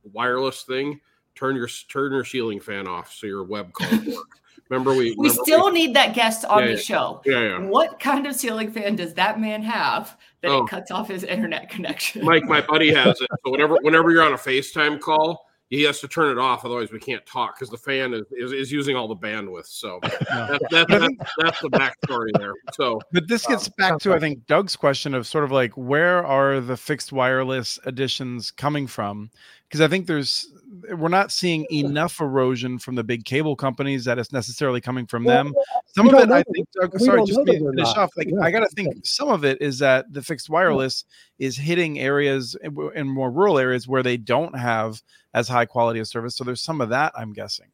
[0.05, 1.01] wireless thing,
[1.35, 4.39] turn your turn your ceiling fan off so your web calls work.
[4.71, 6.79] Remember, we We remember still need that guest on Yeah, the yeah.
[6.79, 7.23] show.
[7.27, 7.59] yeah, yeah.
[7.59, 10.65] What kind of ceiling fan does that man have that Oh.
[10.65, 12.25] it cuts off his internet connection?
[12.25, 13.29] Mike, my buddy has it.
[13.45, 16.91] So whenever whenever you're on a FaceTime call, he has to turn it off, otherwise
[16.91, 19.67] we can't talk because the fan is, is, is using all the bandwidth.
[19.67, 22.55] So that, that, that, that's the backstory there.
[22.75, 25.53] So But this gets Um, back sounds to, I think, Doug's question of sort of
[25.53, 29.31] like where are the fixed wireless additions coming from?
[29.71, 30.53] Because I think there's
[30.91, 35.25] we're not seeing enough erosion from the big cable companies that it's necessarily coming from
[35.25, 35.55] Well, them.
[35.95, 38.61] Some of it, I think, Doug, sorry, just to finish off, like Yeah, I got
[38.61, 41.05] to think some of it is that the fixed wireless
[41.39, 42.57] is hitting areas
[42.95, 45.01] in more rural areas where they don't have
[45.35, 46.37] as high quality of service.
[46.37, 47.69] So there's some of that, I'm guessing.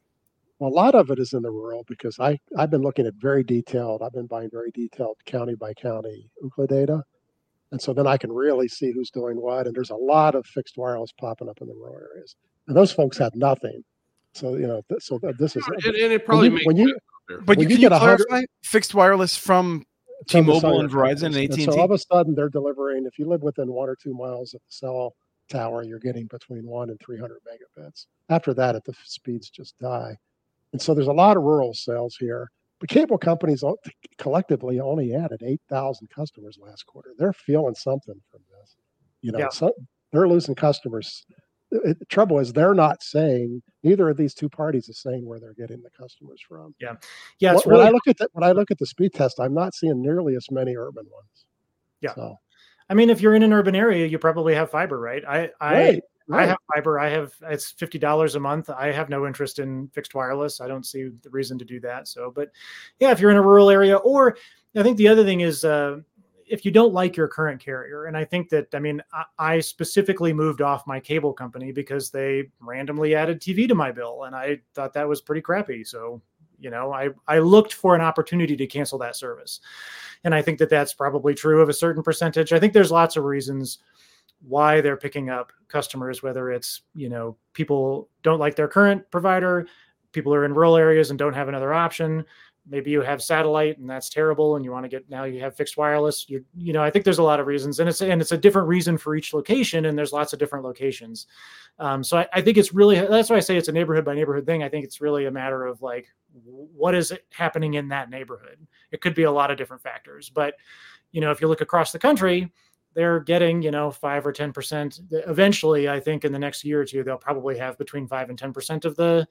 [0.58, 3.14] Well, a lot of it is in the rural because I, I've been looking at
[3.14, 7.04] very detailed, I've been buying very detailed county by county Ookla data.
[7.72, 9.66] And so then I can really see who's doing what.
[9.66, 12.36] And there's a lot of fixed wireless popping up in the rural areas.
[12.68, 13.82] And those folks had nothing.
[14.34, 16.76] So, you know, th- so th- this is and, and it probably you- makes when
[16.76, 16.96] you-
[17.28, 19.84] But When you you can you get a clarify fixed wireless from
[20.30, 21.36] from T-Mobile and Verizon and.
[21.36, 21.64] AT&T?
[21.64, 24.54] So all of a sudden they're delivering, if you live within one or two miles
[24.54, 25.14] of the cell
[25.50, 28.06] tower, you're getting between one and 300 megabits.
[28.28, 30.16] After that, it, the speeds just die.
[30.72, 32.50] And so there's a lot of rural sales here.
[32.78, 33.64] But cable companies
[34.18, 37.12] collectively only added 8,000 customers last quarter.
[37.18, 38.76] They're feeling something from this.
[39.22, 39.48] You know, Yeah.
[39.48, 39.72] so
[40.12, 41.24] they're losing customers.
[41.70, 45.40] It- the trouble is they're not saying neither of these two parties is saying where
[45.40, 46.74] they're getting the customers from.
[46.78, 46.94] Yeah,
[47.54, 49.54] it's when really I look at the, when I look at the speed test, I'm
[49.54, 51.46] not seeing nearly as many urban ones.
[52.02, 52.14] Yeah.
[52.14, 52.38] So,
[52.88, 55.24] I mean, if you're in an urban area, you probably have fiber, right?
[55.26, 56.98] I I right, I have fiber.
[56.98, 58.68] I have it's fifty dollars a month.
[58.70, 60.60] I have no interest in fixed wireless.
[60.60, 62.08] I don't see the reason to do that.
[62.08, 62.50] So, but
[62.98, 64.36] yeah, if you're in a rural area, or
[64.76, 66.00] I think the other thing is uh,
[66.46, 69.60] if you don't like your current carrier, and I think that I mean I, I
[69.60, 74.34] specifically moved off my cable company because they randomly added TV to my bill, and
[74.34, 75.84] I thought that was pretty crappy.
[75.84, 76.20] So
[76.58, 79.60] you know i i looked for an opportunity to cancel that service
[80.24, 83.16] and i think that that's probably true of a certain percentage i think there's lots
[83.16, 83.78] of reasons
[84.46, 89.66] why they're picking up customers whether it's you know people don't like their current provider
[90.16, 92.24] people are in rural areas and don't have another option.
[92.68, 95.54] Maybe you have satellite and that's terrible and you want to get now you have
[95.54, 96.28] fixed wireless.
[96.28, 98.36] You you know i think there's a lot of reasons and it's and it's a
[98.36, 101.28] different reason for each location and there's lots of different locations.
[101.78, 104.14] Um, so I, I think it's really that's why i say it's a neighborhood by
[104.14, 104.64] neighborhood thing.
[104.64, 106.08] I think it's really a matter of like
[106.42, 108.58] what is happening in that neighborhood?
[108.90, 110.54] It could be a lot of different factors but
[111.12, 112.50] you know if you look across the country
[112.96, 115.00] they're getting you know five or ten percent.
[115.12, 118.38] Eventually i think in the next year or two they'll probably have between five and
[118.38, 119.28] ten percent of the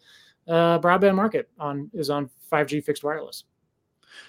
[0.48, 3.46] uh, broadband market on is on 5g fixed wireless.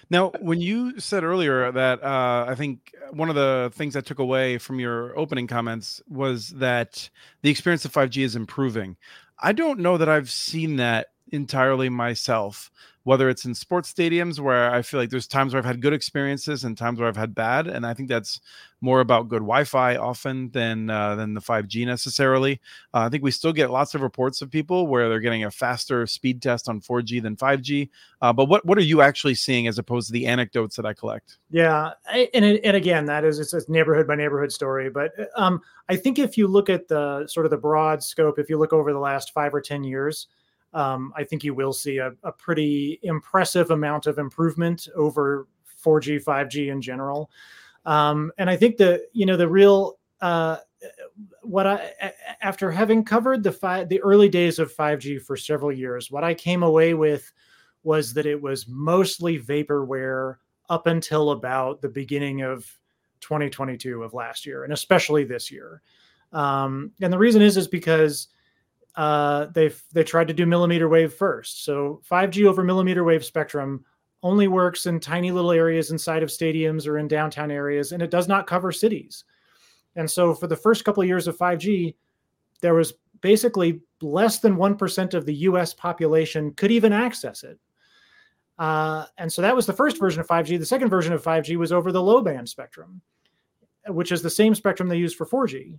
[0.09, 4.19] Now, when you said earlier that uh, I think one of the things I took
[4.19, 7.09] away from your opening comments was that
[7.41, 8.97] the experience of 5G is improving.
[9.39, 12.71] I don't know that I've seen that entirely myself,
[13.07, 15.93] whether it's in sports stadiums where I feel like there's times where I've had good
[15.93, 17.65] experiences and times where I've had bad.
[17.67, 18.41] And I think that's
[18.81, 22.59] more about good Wi-Fi often than uh, than the 5G necessarily.
[22.93, 25.51] Uh, I think we still get lots of reports of people where they're getting a
[25.51, 27.89] faster speed test on 4G than 5G.
[28.21, 30.91] Uh, but what what are you actually seeing as opposed to the anecdotes that I
[30.91, 31.37] collect?
[31.49, 34.89] Yeah, I- and and again, that is it's a neighborhood by neighborhood story.
[34.89, 38.49] But um, I think if you look at the sort of the broad scope, if
[38.49, 40.27] you look over the last five or ten years,
[40.77, 45.47] um, I think you will see a, a pretty impressive amount of improvement over
[45.83, 47.31] 4G, 5G in general.
[47.83, 50.57] Um, and I think the you know the real uh,
[51.41, 56.11] what I after having covered the five the early days of 5G for several years,
[56.11, 57.31] what I came away with
[57.81, 60.35] was that it was mostly vaporware
[60.69, 62.69] up until about the beginning of
[63.21, 65.81] 2022 of last year, and especially this year.
[66.33, 68.27] Um, and the reason is is because
[68.97, 71.63] uh, they they tried to do millimeter wave first.
[71.63, 73.85] So 5G over millimeter wave spectrum
[74.23, 78.09] only works in tiny little areas inside of stadiums or in downtown areas, and it
[78.09, 79.23] does not cover cities.
[79.95, 81.93] And so for the first couple of years of 5G,
[82.61, 87.59] there was basically less than 1% of the US population could even access it.
[88.57, 90.57] Uh, and so that was the first version of 5G.
[90.57, 93.01] The second version of 5G was over the low band spectrum,
[93.87, 95.77] which is the same spectrum they use for 4G.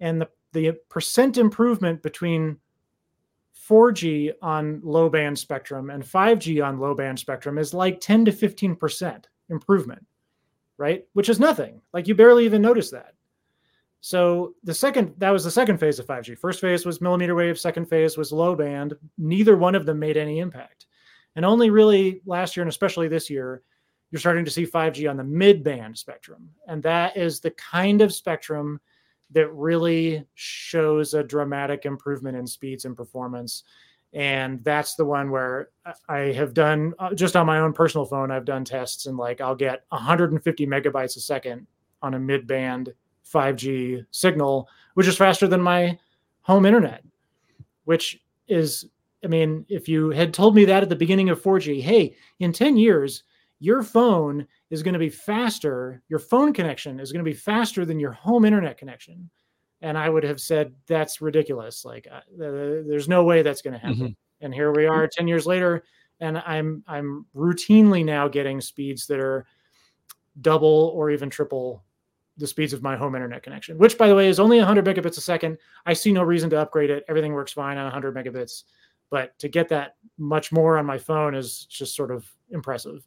[0.00, 2.56] and the the percent improvement between
[3.68, 8.32] 4G on low band spectrum and 5G on low band spectrum is like 10 to
[8.32, 10.06] 15% improvement,
[10.78, 11.04] right?
[11.12, 11.80] Which is nothing.
[11.92, 13.14] Like you barely even notice that.
[14.00, 16.38] So the second that was the second phase of 5G.
[16.38, 18.94] First phase was millimeter wave, second phase was low band.
[19.16, 20.86] Neither one of them made any impact.
[21.36, 23.62] And only really last year and especially this year,
[24.10, 26.50] you're starting to see 5G on the mid band spectrum.
[26.68, 28.78] And that is the kind of spectrum
[29.30, 33.64] that really shows a dramatic improvement in speeds and performance.
[34.12, 35.70] And that's the one where
[36.08, 39.40] I have done uh, just on my own personal phone, I've done tests and like
[39.40, 41.66] I'll get 150 megabytes a second
[42.00, 42.94] on a mid band
[43.32, 45.98] 5G signal, which is faster than my
[46.42, 47.02] home internet,
[47.84, 48.86] which is,
[49.24, 52.52] I mean, if you had told me that at the beginning of 4G, hey, in
[52.52, 53.24] 10 years,
[53.64, 57.86] your phone is going to be faster, your phone connection is going to be faster
[57.86, 59.30] than your home internet connection.
[59.80, 61.84] And I would have said, that's ridiculous.
[61.84, 63.96] Like, uh, there's no way that's going to happen.
[63.96, 64.44] Mm-hmm.
[64.44, 65.84] And here we are 10 years later,
[66.20, 69.46] and I'm I'm routinely now getting speeds that are
[70.42, 71.82] double or even triple
[72.36, 75.16] the speeds of my home internet connection, which by the way is only 100 megabits
[75.16, 75.56] a second.
[75.86, 77.04] I see no reason to upgrade it.
[77.08, 78.64] Everything works fine on 100 megabits,
[79.08, 83.06] but to get that much more on my phone is just sort of impressive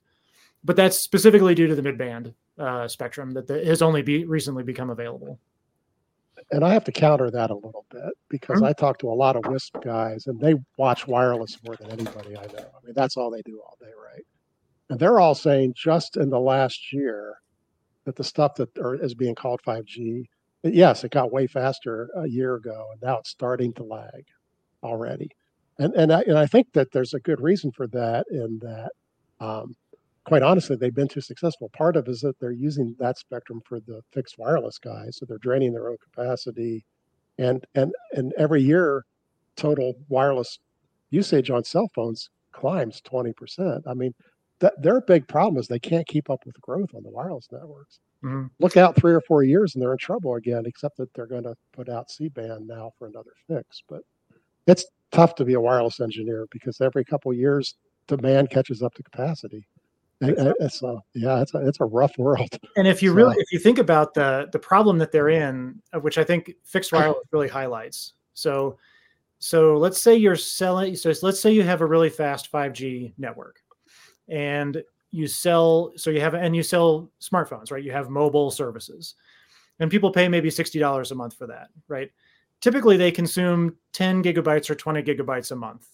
[0.63, 4.63] but that's specifically due to the mid-band uh, spectrum that the, has only be recently
[4.63, 5.39] become available.
[6.51, 8.65] And I have to counter that a little bit because mm-hmm.
[8.65, 12.37] I talk to a lot of WISP guys, and they watch wireless more than anybody
[12.37, 12.59] I know.
[12.59, 14.25] I mean, that's all they do all day, right?
[14.89, 17.35] And they're all saying just in the last year
[18.05, 20.25] that the stuff that are, is being called 5G,
[20.63, 24.25] yes, it got way faster a year ago, and now it's starting to lag
[24.83, 25.29] already.
[25.79, 28.91] And and I, and I think that there's a good reason for that in that
[29.39, 29.75] um,
[30.27, 31.69] quite honestly, they've been too successful.
[31.69, 35.37] Part of is that they're using that spectrum for the fixed wireless guys, so they're
[35.37, 36.85] draining their own capacity,
[37.37, 39.05] and and and every year,
[39.55, 40.59] total wireless
[41.11, 43.85] usage on cell phones climbs twenty percent.
[43.87, 44.13] I mean,
[44.59, 47.99] that their big problem is they can't keep up with growth on the wireless networks.
[48.21, 48.47] Mm-hmm.
[48.59, 50.63] Look out three or four years and they're in trouble again.
[50.65, 54.01] Except that they're going to put out C band now for another fix, but
[54.65, 57.75] it's tough to be a wireless engineer because every couple years
[58.07, 59.65] demand catches up to capacity
[60.21, 62.49] it's a, yeah, it's a, it's a rough world.
[62.75, 65.81] And if you so, really, if you think about the the problem that they're in,
[65.93, 68.13] uh, which I think fixed wireless really highlights.
[68.33, 68.77] So,
[69.39, 70.95] so let's say you're selling.
[70.95, 73.61] So let's say you have a really fast 5G network,
[74.29, 75.91] and you sell.
[75.95, 77.83] So you have and you sell smartphones, right?
[77.83, 79.15] You have mobile services,
[79.79, 82.11] and people pay maybe sixty dollars a month for that, right?
[82.59, 85.87] Typically, they consume 10 gigabytes or 20 gigabytes a month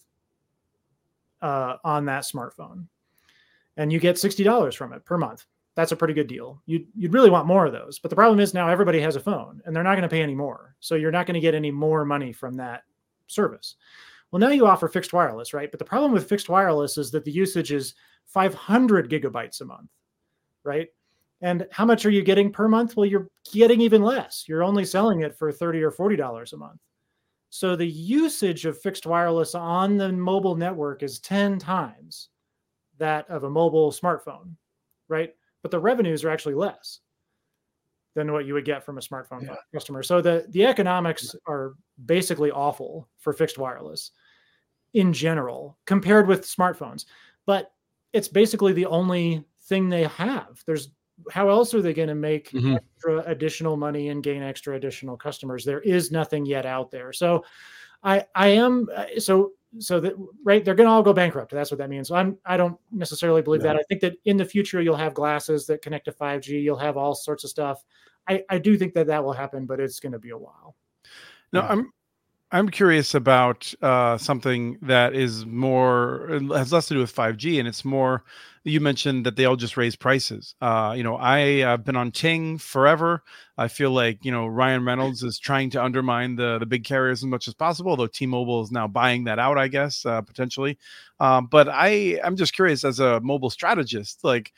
[1.42, 2.86] uh, on that smartphone
[3.76, 5.44] and you get $60 from it per month.
[5.76, 6.62] That's a pretty good deal.
[6.66, 7.98] You'd, you'd really want more of those.
[7.98, 10.22] But the problem is now everybody has a phone and they're not going to pay
[10.22, 10.76] any more.
[10.80, 12.82] So you're not going to get any more money from that
[13.26, 13.74] service.
[14.30, 15.70] Well, now you offer fixed wireless, right?
[15.70, 17.94] But the problem with fixed wireless is that the usage is
[18.26, 19.90] 500 gigabytes a month,
[20.62, 20.88] right?
[21.40, 22.96] And how much are you getting per month?
[22.96, 24.44] Well, you're getting even less.
[24.48, 26.80] You're only selling it for 30 or $40 a month.
[27.50, 32.30] So the usage of fixed wireless on the mobile network is 10 times
[33.04, 34.56] that of a mobile smartphone,
[35.08, 35.34] right?
[35.62, 37.00] But the revenues are actually less
[38.14, 39.56] than what you would get from a smartphone yeah.
[39.72, 40.02] customer.
[40.02, 41.74] So the the economics are
[42.06, 44.12] basically awful for fixed wireless
[44.94, 47.04] in general compared with smartphones.
[47.46, 47.72] But
[48.12, 50.62] it's basically the only thing they have.
[50.66, 50.90] There's
[51.30, 52.74] how else are they going to make mm-hmm.
[52.74, 55.64] extra additional money and gain extra additional customers?
[55.64, 57.12] There is nothing yet out there.
[57.12, 57.44] So
[58.02, 58.88] I I am
[59.18, 61.52] so so that right they're going to all go bankrupt.
[61.52, 62.08] That's what that means.
[62.08, 63.68] So i'm i don't necessarily believe no.
[63.68, 63.76] that.
[63.76, 66.96] I think that in the future you'll have glasses that connect to 5g you'll have
[66.96, 67.84] all sorts of stuff.
[68.28, 70.76] I i do think that that will happen but it's going to be a while.
[71.52, 71.68] No yeah.
[71.68, 71.92] i'm
[72.54, 77.68] i'm curious about uh, something that is more has less to do with 5g and
[77.68, 78.24] it's more
[78.64, 80.54] you mentioned that they all just raise prices.
[80.60, 83.22] Uh, you know, I have been on Ting forever.
[83.58, 87.20] I feel like you know Ryan Reynolds is trying to undermine the the big carriers
[87.20, 87.90] as much as possible.
[87.90, 90.78] Although T-Mobile is now buying that out, I guess uh, potentially.
[91.20, 94.52] Uh, but I I'm just curious as a mobile strategist, like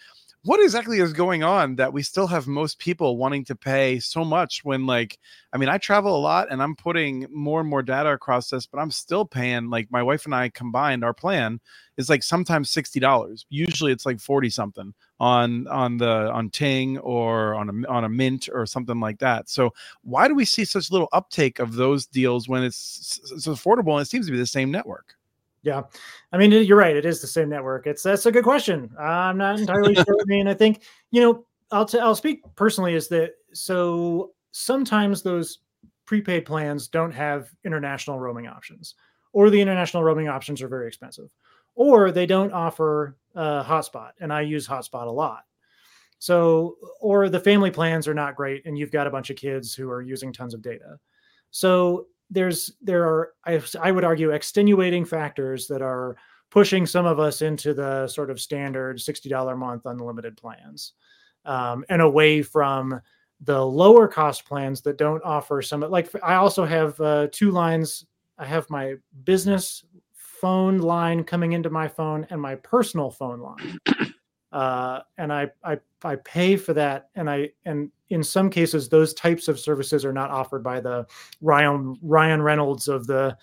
[0.47, 4.25] what exactly is going on that we still have most people wanting to pay so
[4.25, 5.19] much when like
[5.53, 8.65] i mean i travel a lot and i'm putting more and more data across this
[8.65, 11.59] but i'm still paying like my wife and i combined our plan
[11.97, 17.55] is like sometimes $60 usually it's like 40 something on on the on ting or
[17.55, 19.49] on a on a mint or something like that.
[19.49, 19.73] So
[20.03, 24.03] why do we see such little uptake of those deals when it's, it's affordable and
[24.03, 25.15] it seems to be the same network
[25.67, 25.83] yeah,
[26.33, 26.97] I mean you're right.
[26.97, 27.89] It is the same network.
[27.89, 28.89] It's that's a good question.
[28.99, 30.17] I'm not entirely sure.
[30.21, 32.95] I mean, I think you know I'll t- I'll speak personally.
[32.95, 34.31] Is that so?
[34.53, 35.59] Sometimes those
[36.07, 38.95] prepaid plans don't have international roaming options,
[39.33, 41.29] or the international roaming options are very expensive,
[41.75, 45.43] or they don't offer uh, hotspot, and I use hotspot a lot.
[46.21, 49.75] So, or the family plans are not great, and you've got a bunch of kids
[49.75, 50.99] who are using tons of data.
[51.51, 56.17] So there's there are I, I would argue extenuating factors that are
[56.51, 60.93] pushing some of us into the sort of standard $60 a month unlimited plans
[61.45, 63.01] um, and away from
[63.43, 68.07] the lower cost plans that don't offer some like i also have uh, two lines.
[68.39, 73.79] I have my business phone line coming into my phone and my personal phone line.
[74.53, 79.15] Uh, and I, I i pay for that and i and in some cases those
[79.15, 81.07] types of services are not offered by the
[81.41, 83.37] ryan ryan reynolds of the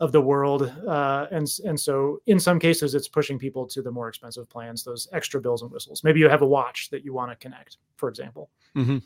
[0.00, 3.90] of the world uh, and and so in some cases it's pushing people to the
[3.90, 6.02] more expensive plans those extra bells and whistles.
[6.02, 8.50] Maybe you have a watch that you want to connect for example.
[8.76, 8.98] Mm-hmm.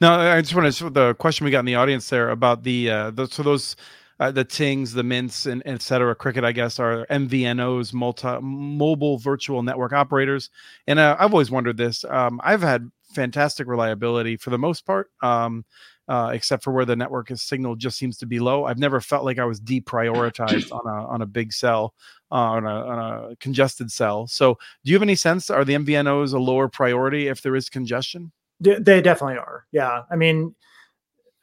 [0.00, 2.90] now i just want to the question we got in the audience there about the
[2.90, 3.76] uh the, so those
[4.20, 9.18] uh, the tings the mints and et cetera cricket i guess are mvnos multi mobile
[9.18, 10.50] virtual network operators.
[10.86, 15.10] And uh, i've always wondered this um, i've had fantastic reliability for the most part
[15.22, 15.64] um,
[16.08, 18.64] uh, except for where the network is signal just seems to be low.
[18.64, 21.94] I've never felt like I was deprioritized on a on a big cell,
[22.30, 22.98] uh, on, a, on
[23.32, 24.26] a congested cell.
[24.26, 25.48] So, do you have any sense?
[25.48, 28.32] Are the MVNOs a lower priority if there is congestion?
[28.60, 29.66] They definitely are.
[29.72, 30.54] Yeah, I mean,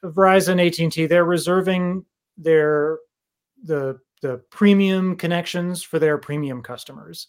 [0.04, 2.04] Verizon, AT and T, they're reserving
[2.36, 2.98] their
[3.64, 7.26] the the premium connections for their premium customers.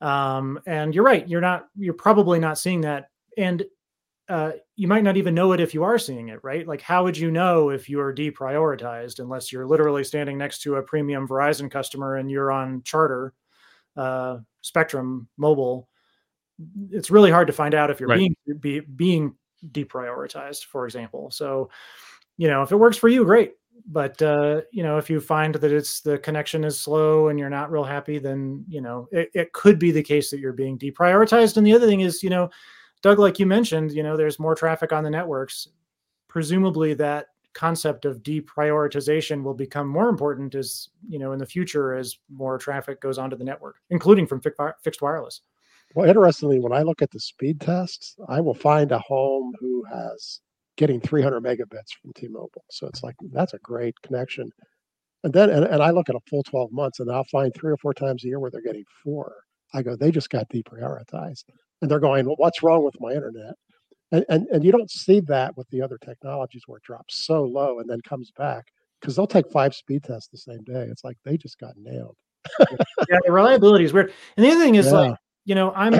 [0.00, 1.28] Um, and you're right.
[1.28, 1.66] You're not.
[1.76, 3.09] You're probably not seeing that.
[3.36, 3.64] And
[4.30, 6.64] uh, you might not even know it if you are seeing it, right?
[6.64, 10.76] Like, how would you know if you are deprioritized unless you're literally standing next to
[10.76, 13.34] a premium Verizon customer and you're on Charter,
[13.96, 15.88] uh, Spectrum, Mobile?
[16.92, 18.18] It's really hard to find out if you're right.
[18.18, 19.34] being be, being
[19.66, 21.32] deprioritized, for example.
[21.32, 21.68] So,
[22.36, 23.54] you know, if it works for you, great.
[23.84, 27.50] But uh, you know, if you find that it's the connection is slow and you're
[27.50, 30.78] not real happy, then you know it, it could be the case that you're being
[30.78, 31.56] deprioritized.
[31.56, 32.50] And the other thing is, you know
[33.02, 35.68] Doug, like you mentioned, you know, there's more traffic on the networks.
[36.28, 41.94] Presumably, that concept of deprioritization will become more important as you know in the future
[41.94, 45.40] as more traffic goes onto the network, including from fixed wireless.
[45.94, 49.84] Well, interestingly, when I look at the speed tests, I will find a home who
[49.92, 50.40] has
[50.76, 52.64] getting 300 megabits from T-Mobile.
[52.70, 54.52] So it's like that's a great connection.
[55.24, 57.72] And then and, and I look at a full 12 months, and I'll find three
[57.72, 59.32] or four times a year where they're getting four.
[59.72, 61.44] I go, they just got deprioritized
[61.80, 63.54] and they're going, well, what's wrong with my internet?
[64.12, 67.44] And, and, and you don't see that with the other technologies where it drops so
[67.44, 68.66] low and then comes back
[69.00, 70.86] because they'll take five speed tests the same day.
[70.90, 72.16] It's like they just got nailed.
[73.08, 74.12] yeah, the reliability is weird.
[74.36, 74.92] And the other thing is yeah.
[74.92, 75.14] like,
[75.44, 75.94] you know, I'm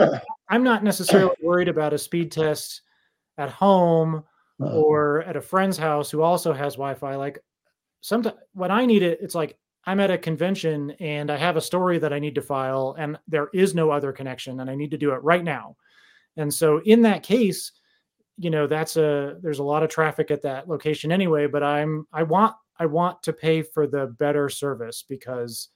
[0.48, 2.82] I'm not necessarily worried about a speed test
[3.38, 4.24] at home
[4.62, 7.16] uh or at a friend's house who also has Wi-Fi.
[7.16, 7.38] Like
[8.00, 9.56] sometimes when I need it, it's like
[9.86, 13.18] I'm at a convention and I have a story that I need to file and
[13.26, 15.76] there is no other connection and I need to do it right now.
[16.36, 17.72] And so in that case,
[18.36, 22.06] you know, that's a there's a lot of traffic at that location anyway, but I'm
[22.12, 25.68] I want I want to pay for the better service because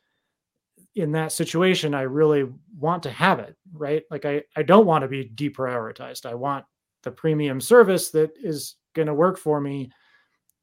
[0.94, 2.46] in that situation I really
[2.78, 4.04] want to have it, right?
[4.10, 6.24] Like I I don't want to be deprioritized.
[6.26, 6.64] I want
[7.02, 9.90] the premium service that is going to work for me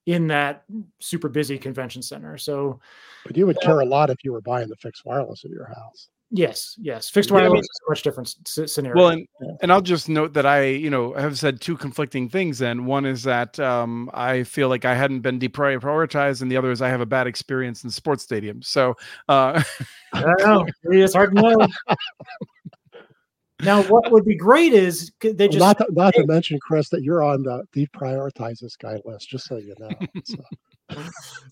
[0.06, 0.64] in that
[1.00, 2.38] super busy convention center.
[2.38, 2.80] So,
[3.26, 5.52] but you would uh, care a lot if you were buying the fixed wireless at
[5.52, 6.10] your house.
[6.34, 7.10] Yes, yes.
[7.10, 8.98] Fixed wireless yeah, I mean, is a much different scenario.
[8.98, 9.52] Well, and, yeah.
[9.62, 12.62] and I'll just note that I, you know, have said two conflicting things.
[12.62, 16.72] And one is that um, I feel like I hadn't been deprioritized, and the other
[16.72, 18.66] is I have a bad experience in sports stadiums.
[18.66, 18.96] So,
[19.28, 19.62] uh,
[20.14, 20.66] I don't know.
[20.84, 21.68] It's hard to know.
[23.64, 27.04] Now, what would be great is they just not to, not to mention, Chris, that
[27.04, 29.90] you're on the deprioritize this guy list, just so you know.
[30.24, 31.04] So.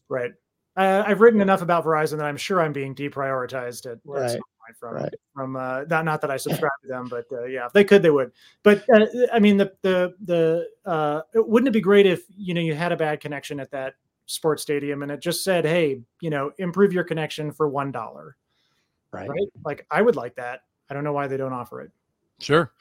[0.10, 0.32] right.
[0.76, 4.40] Uh, I've written enough about Verizon that I'm sure I'm being deprioritized at, right.
[4.80, 5.14] from right.
[5.34, 8.02] from uh, not not that I subscribe to them, but uh, yeah, if they could,
[8.02, 8.32] they would.
[8.64, 12.62] But uh, I mean, the the the uh, wouldn't it be great if you know
[12.62, 13.96] you had a bad connection at that
[14.30, 18.38] sports stadium and it just said, hey, you know, improve your connection for one dollar.
[19.12, 19.28] Right.
[19.28, 19.48] Right.
[19.66, 20.62] Like I would like that.
[20.90, 21.92] I don't know why they don't offer it.
[22.40, 22.72] Sure.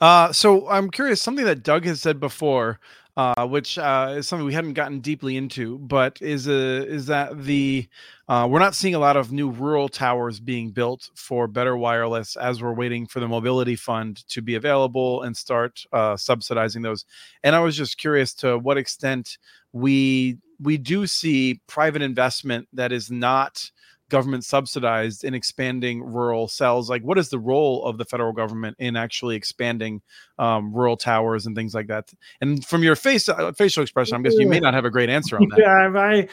[0.00, 2.78] Uh, so I'm curious, something that Doug has said before,
[3.16, 7.06] uh, which uh, is something we hadn't gotten deeply into, but is a, uh, is
[7.06, 7.88] that the
[8.28, 12.36] uh, we're not seeing a lot of new rural towers being built for better wireless
[12.36, 17.06] as we're waiting for the mobility fund to be available and start uh, subsidizing those.
[17.42, 19.38] And I was just curious to what extent
[19.72, 23.70] we we do see private investment that is not
[24.08, 26.88] government subsidized in expanding rural cells.
[26.88, 30.02] Like, what is the role of the federal government in actually expanding
[30.38, 32.12] um, rural towers and things like that?
[32.40, 35.10] And from your face uh, facial expression, I'm guessing you may not have a great
[35.10, 35.58] answer on that.
[35.58, 36.28] Yeah, I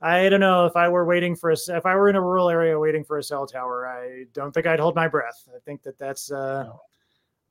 [0.00, 2.50] I don't know if I were waiting for a if I were in a rural
[2.50, 5.48] area waiting for a cell tower, I don't think I'd hold my breath.
[5.54, 6.66] I think that that's uh,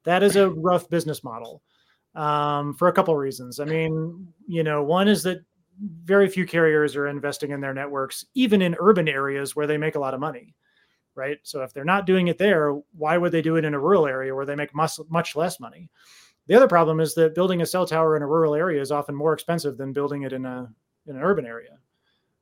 [0.03, 1.63] that is a rough business model
[2.13, 3.59] um, for a couple of reasons.
[3.59, 5.39] I mean, you know, one is that
[5.79, 9.95] very few carriers are investing in their networks, even in urban areas where they make
[9.95, 10.55] a lot of money,
[11.15, 11.37] right?
[11.43, 14.07] So if they're not doing it there, why would they do it in a rural
[14.07, 15.89] area where they make much, much less money?
[16.47, 19.15] The other problem is that building a cell tower in a rural area is often
[19.15, 20.69] more expensive than building it in a
[21.07, 21.77] in an urban area,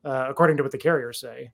[0.05, 1.51] uh, according to what the carriers say.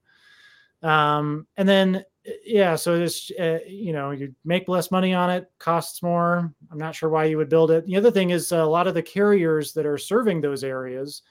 [0.82, 2.06] Um, and then
[2.44, 6.54] yeah, so this uh, you know you make less money on it, costs more.
[6.72, 7.86] I'm not sure why you would build it.
[7.86, 11.22] The other thing is uh, a lot of the carriers that are serving those areas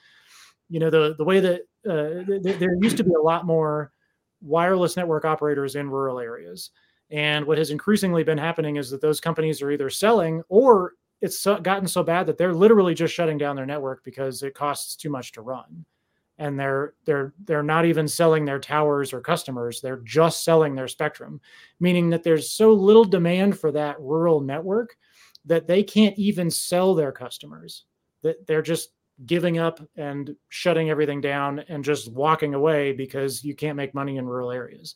[0.69, 3.93] you know the the way that uh, th- there used to be a lot more
[4.41, 6.71] wireless network operators in rural areas.
[7.11, 11.39] And what has increasingly been happening is that those companies are either selling or it's
[11.39, 14.95] so, gotten so bad that they're literally just shutting down their network because it costs
[14.95, 15.85] too much to run.
[16.39, 19.81] And they're they're they're not even selling their towers or customers.
[19.81, 21.41] They're just selling their spectrum
[21.81, 24.97] meaning that there's so little demand for that rural network
[25.45, 27.85] that they can't even sell their customers.
[28.23, 28.91] That they're just
[29.27, 34.17] giving up and shutting everything down and just walking away because you can't make money
[34.17, 34.95] in rural areas.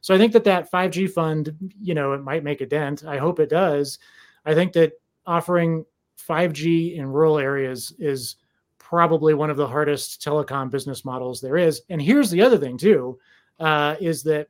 [0.00, 3.04] So I think that that 5G fund, you know, it might make a dent.
[3.04, 3.98] I hope it does.
[4.44, 4.92] I think that
[5.26, 5.84] offering
[6.28, 8.36] 5G in rural areas is
[8.78, 11.82] probably one of the hardest telecom business models there is.
[11.90, 13.18] And here's the other thing too,
[13.58, 14.46] uh, is that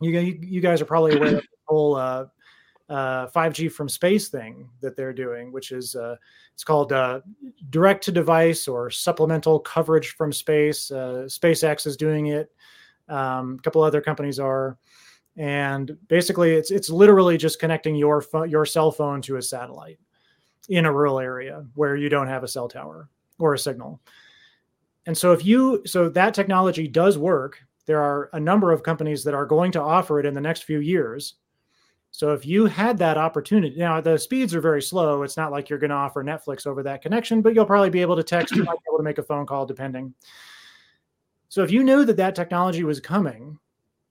[0.00, 2.24] you you guys are probably aware of the whole uh,
[2.90, 6.16] uh, 5G from space thing that they're doing, which is uh,
[6.52, 7.20] it's called uh,
[7.70, 10.90] direct to device or supplemental coverage from space.
[10.90, 12.50] Uh, SpaceX is doing it.
[13.08, 14.76] Um, a couple other companies are,
[15.36, 20.00] and basically, it's it's literally just connecting your fo- your cell phone to a satellite
[20.68, 24.00] in a rural area where you don't have a cell tower or a signal.
[25.06, 29.22] And so, if you so that technology does work, there are a number of companies
[29.24, 31.34] that are going to offer it in the next few years
[32.12, 35.22] so if you had that opportunity, now the speeds are very slow.
[35.22, 38.00] It's not like you're going to offer Netflix over that connection, but you'll probably be
[38.00, 40.12] able to text, you might be able to make a phone call, depending.
[41.48, 43.58] So if you knew that that technology was coming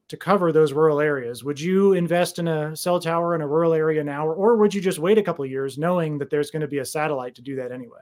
[0.08, 3.74] to cover those rural areas, would you invest in a cell tower in a rural
[3.74, 6.68] area now, or, would you just wait a couple years, knowing that there's going to
[6.68, 8.02] be a satellite to do that anyway?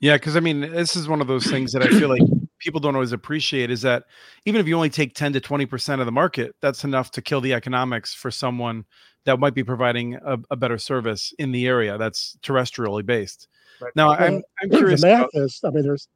[0.00, 2.20] Yeah, because I mean, this is one of those things that I feel like
[2.58, 4.04] people don't always appreciate is that
[4.44, 7.40] even if you only take 10 to 20% of the market, that's enough to kill
[7.40, 8.84] the economics for someone
[9.26, 13.48] that might be providing a, a better service in the area that's terrestrially based.
[13.80, 13.92] Right.
[13.94, 15.02] Now, well, I'm, I'm curious.
[15.02, 16.08] The math about, is, I mean, there's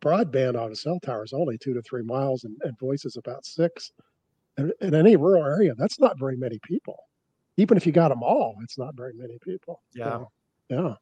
[0.00, 3.16] broadband on a cell tower is only two to three miles, and, and voice is
[3.16, 3.92] about six.
[4.56, 6.96] And in any rural area, that's not very many people.
[7.58, 9.82] Even if you got them all, it's not very many people.
[9.94, 10.04] Yeah.
[10.04, 10.30] So,
[10.70, 10.94] yeah.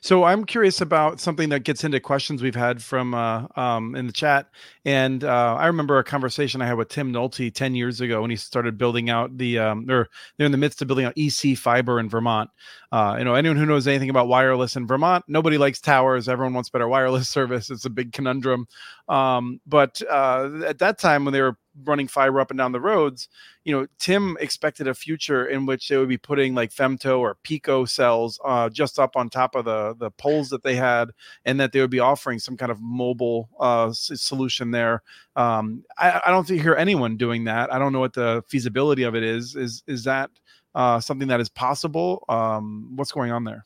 [0.00, 4.06] So I'm curious about something that gets into questions we've had from uh, um, in
[4.06, 4.48] the chat,
[4.84, 8.30] and uh, I remember a conversation I had with Tim Nulty ten years ago when
[8.30, 11.56] he started building out the, um, or they're in the midst of building out EC
[11.56, 12.50] fiber in Vermont.
[12.90, 16.28] Uh, you know, anyone who knows anything about wireless in Vermont, nobody likes towers.
[16.28, 17.70] Everyone wants better wireless service.
[17.70, 18.66] It's a big conundrum.
[19.08, 22.80] Um, but uh, at that time, when they were running fiber up and down the
[22.80, 23.28] roads,
[23.64, 27.36] you know, Tim expected a future in which they would be putting like femto or
[27.42, 31.10] pico cells uh, just up on top of the the poles that they had,
[31.44, 35.02] and that they would be offering some kind of mobile uh, solution there.
[35.36, 37.72] Um, I, I, don't hear anyone doing that.
[37.72, 39.56] I don't know what the feasibility of it is.
[39.56, 40.30] Is is that
[40.74, 42.24] uh, something that is possible?
[42.28, 43.64] Um, what's going on there?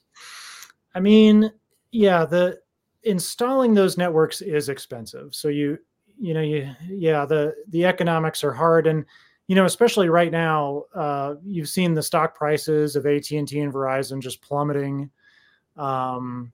[0.94, 1.52] I mean,
[1.90, 2.60] yeah, the
[3.02, 5.34] installing those networks is expensive.
[5.34, 5.78] So you
[6.18, 8.86] you know you yeah the the economics are hard.
[8.86, 9.04] And
[9.46, 14.20] you know especially right now uh, you've seen the stock prices of AT&T and Verizon
[14.20, 15.10] just plummeting.
[15.76, 16.52] Um,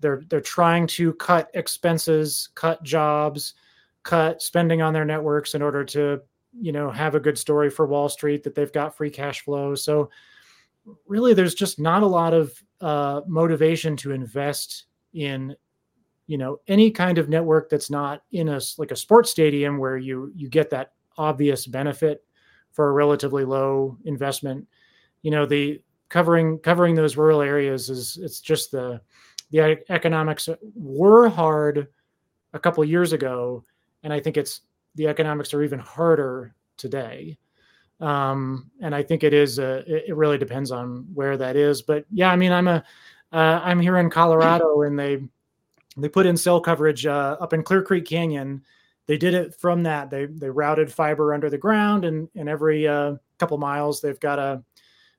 [0.00, 3.54] they're they're trying to cut expenses cut jobs
[4.02, 6.20] cut spending on their networks in order to
[6.52, 9.74] you know have a good story for Wall Street that they've got free cash flow.
[9.74, 10.10] So
[11.06, 15.54] really there's just not a lot of uh, motivation to invest in
[16.26, 19.96] you know any kind of network that's not in a like a sports stadium where
[19.96, 22.24] you you get that obvious benefit
[22.72, 24.66] for a relatively low investment
[25.22, 29.00] you know the covering covering those rural areas is it's just the
[29.50, 31.88] the economics were hard
[32.52, 33.64] a couple years ago
[34.02, 34.62] and i think it's
[34.94, 37.38] the economics are even harder today.
[38.00, 42.04] Um, and i think it is a, it really depends on where that is but
[42.10, 42.82] yeah i mean i'm a
[43.32, 45.22] am uh, here in colorado and they
[45.96, 48.62] they put in cell coverage uh, up in Clear Creek Canyon,
[49.06, 50.10] they did it from that.
[50.10, 54.38] They they routed fiber under the ground, and and every uh, couple miles they've got
[54.38, 54.62] a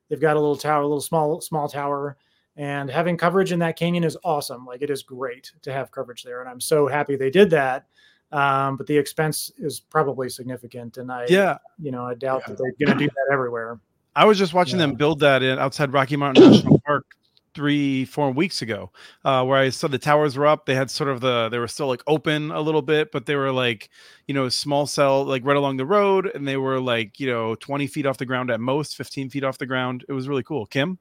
[0.10, 2.18] they've got a little tower, a little small small tower,
[2.56, 4.66] and having coverage in that canyon is awesome.
[4.66, 7.86] Like it is great to have coverage there, and I'm so happy they did that.
[8.32, 11.58] Um, but the expense is probably significant, and I Yeah.
[11.78, 12.54] you know I doubt Yeah.
[12.56, 13.80] that they're going to do that everywhere.
[14.16, 17.06] I was just watching them build that in outside Rocky Mountain National Park
[17.54, 18.91] three, four weeks ago,
[19.26, 20.66] uh, where I saw the towers were up.
[20.66, 23.36] They had sort of the they were still like open a little bit, but they
[23.36, 23.89] were like,
[24.28, 27.56] you know, small cell, like right along the road, and they were like, you know,
[27.56, 30.06] 20 feet off the ground at most, 15 feet off the ground.
[30.08, 30.66] It was really cool.
[30.66, 30.97] Kim?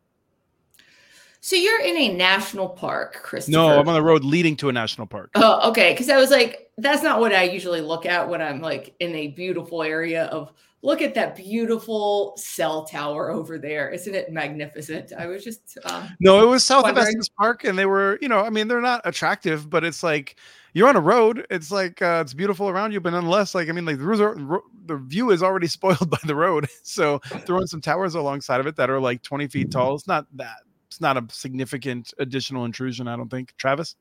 [1.44, 3.56] So you're in a national park, Christopher.
[3.56, 5.30] No, I'm on the road leading to a national park.
[5.34, 5.92] Oh, okay.
[5.92, 9.12] Because I was like, that's not what I usually look at when I'm like in
[9.16, 10.52] a beautiful area of
[10.82, 13.90] look at that beautiful cell tower over there.
[13.90, 15.12] Isn't it magnificent?
[15.16, 17.22] I was just um, No, it was South of Wondering.
[17.38, 20.36] Park, and they were, you know, I mean, they're not attractive, but it's like
[20.74, 21.46] you're on a road.
[21.50, 24.20] It's like uh, it's beautiful around you, but nonetheless, like I mean, like the roads
[24.20, 26.68] are, ro- the view is already spoiled by the road.
[26.84, 30.26] So throwing some towers alongside of it that are like 20 feet tall, it's not
[30.36, 30.58] that.
[30.88, 33.54] It's not a significant additional intrusion, I don't think.
[33.56, 33.96] Travis.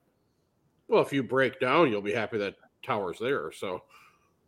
[0.90, 3.52] Well, if you break down, you'll be happy that tower's there.
[3.54, 3.84] So,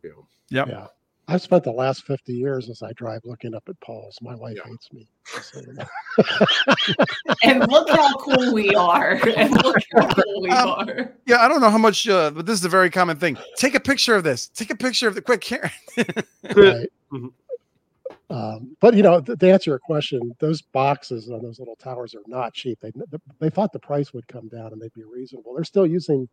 [0.02, 0.68] you know, Yep.
[0.68, 0.86] Yeah.
[1.26, 4.18] I've spent the last 50 years as I drive looking up at Paul's.
[4.20, 4.64] My wife Yeah.
[4.70, 5.08] hates me.
[5.34, 5.86] just so you know.
[7.44, 9.12] and look how cool we are.
[9.36, 11.12] And look how cool we Um, are.
[11.26, 13.38] Yeah, I don't know how much, uh, but this is a very common thing.
[13.56, 14.48] Take a picture of this.
[14.48, 15.70] Take a picture of the quick Karen.
[16.54, 16.88] right.
[17.10, 17.32] Mhm.
[18.30, 22.14] Um, but you know, th- to answer your question, those boxes on those little towers
[22.14, 22.78] are not cheap.
[22.80, 22.90] They
[23.38, 25.54] they thought the price would come down and they'd be reasonable.
[25.54, 26.28] They're still using,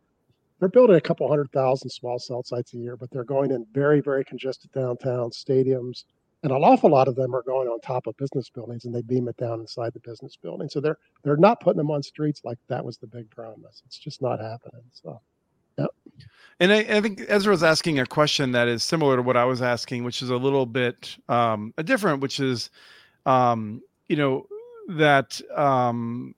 [0.62, 3.66] they're building a couple hundred thousand small cell sites a year, but they're going in
[3.72, 6.04] very very congested downtown stadiums,
[6.44, 9.02] and an awful lot of them are going on top of business buildings, and they
[9.02, 10.68] beam it down inside the business building.
[10.68, 13.82] So they're they're not putting them on streets like that was the big promise.
[13.86, 14.84] It's just not happening.
[14.92, 15.20] So
[15.76, 15.86] yeah.
[16.60, 19.44] And I, I think Ezra was asking a question that is similar to what I
[19.44, 22.70] was asking, which is a little bit um, different, which is,
[23.26, 24.46] um, you know,
[24.90, 26.36] that um,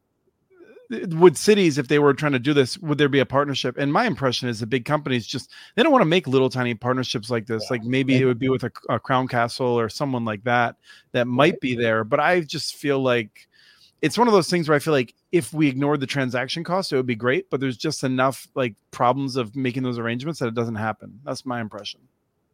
[1.15, 3.77] would cities, if they were trying to do this, would there be a partnership?
[3.79, 6.75] And my impression is the big companies just they don't want to make little tiny
[6.75, 7.71] partnerships like this.
[7.71, 10.77] Like maybe it would be with a, a Crown Castle or someone like that
[11.13, 12.05] that might be there.
[12.05, 13.49] But I just feel like
[14.03, 16.93] it's one of those things where I feel like if we ignored the transaction cost,
[16.93, 17.49] it would be great.
[17.51, 21.21] But there's just enough like problems of making those arrangements that it doesn't happen.
[21.25, 22.01] That's my impression.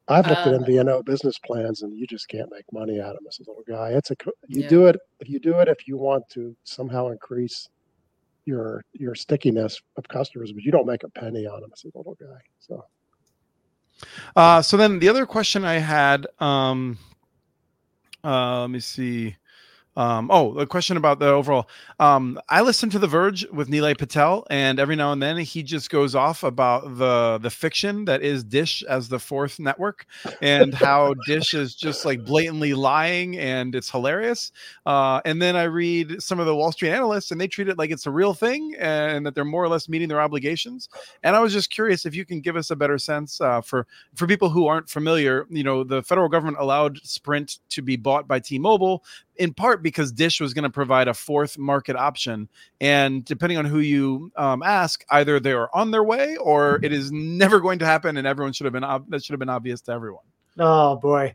[0.09, 3.19] I've looked Uh, at MVNO business plans, and you just can't make money out of
[3.19, 3.91] them as a little guy.
[3.91, 4.17] It's a
[4.49, 4.69] you Yeah.
[4.69, 7.69] do it if you do it if you want to somehow increase
[8.45, 11.97] your your stickiness of customers, but you don't make a penny on them as a
[11.97, 12.41] little guy.
[12.59, 12.85] So
[14.35, 16.99] Uh, so then the other question I had, um,
[18.25, 19.37] uh, let me see.
[20.01, 21.69] Um, oh, the question about the overall.
[21.99, 25.63] Um, I listen to The Verge with Nilay Patel, and every now and then he
[25.63, 30.07] just goes off about the the fiction that is Dish as the fourth network,
[30.41, 34.53] and how Dish is just like blatantly lying, and it's hilarious.
[34.87, 37.77] Uh, and then I read some of the Wall Street analysts, and they treat it
[37.77, 40.89] like it's a real thing, and that they're more or less meeting their obligations.
[41.23, 43.87] And I was just curious if you can give us a better sense uh, for
[44.15, 45.47] for people who aren't familiar.
[45.51, 49.05] You know, the federal government allowed Sprint to be bought by T-Mobile
[49.41, 52.49] in part because Dish was going to provide a fourth market option,
[52.81, 56.93] and depending on who you um, ask, either they are on their way or it
[56.93, 59.49] is never going to happen, and everyone should have been ob- that should have been
[59.49, 60.23] obvious to everyone.
[60.59, 61.35] Oh boy.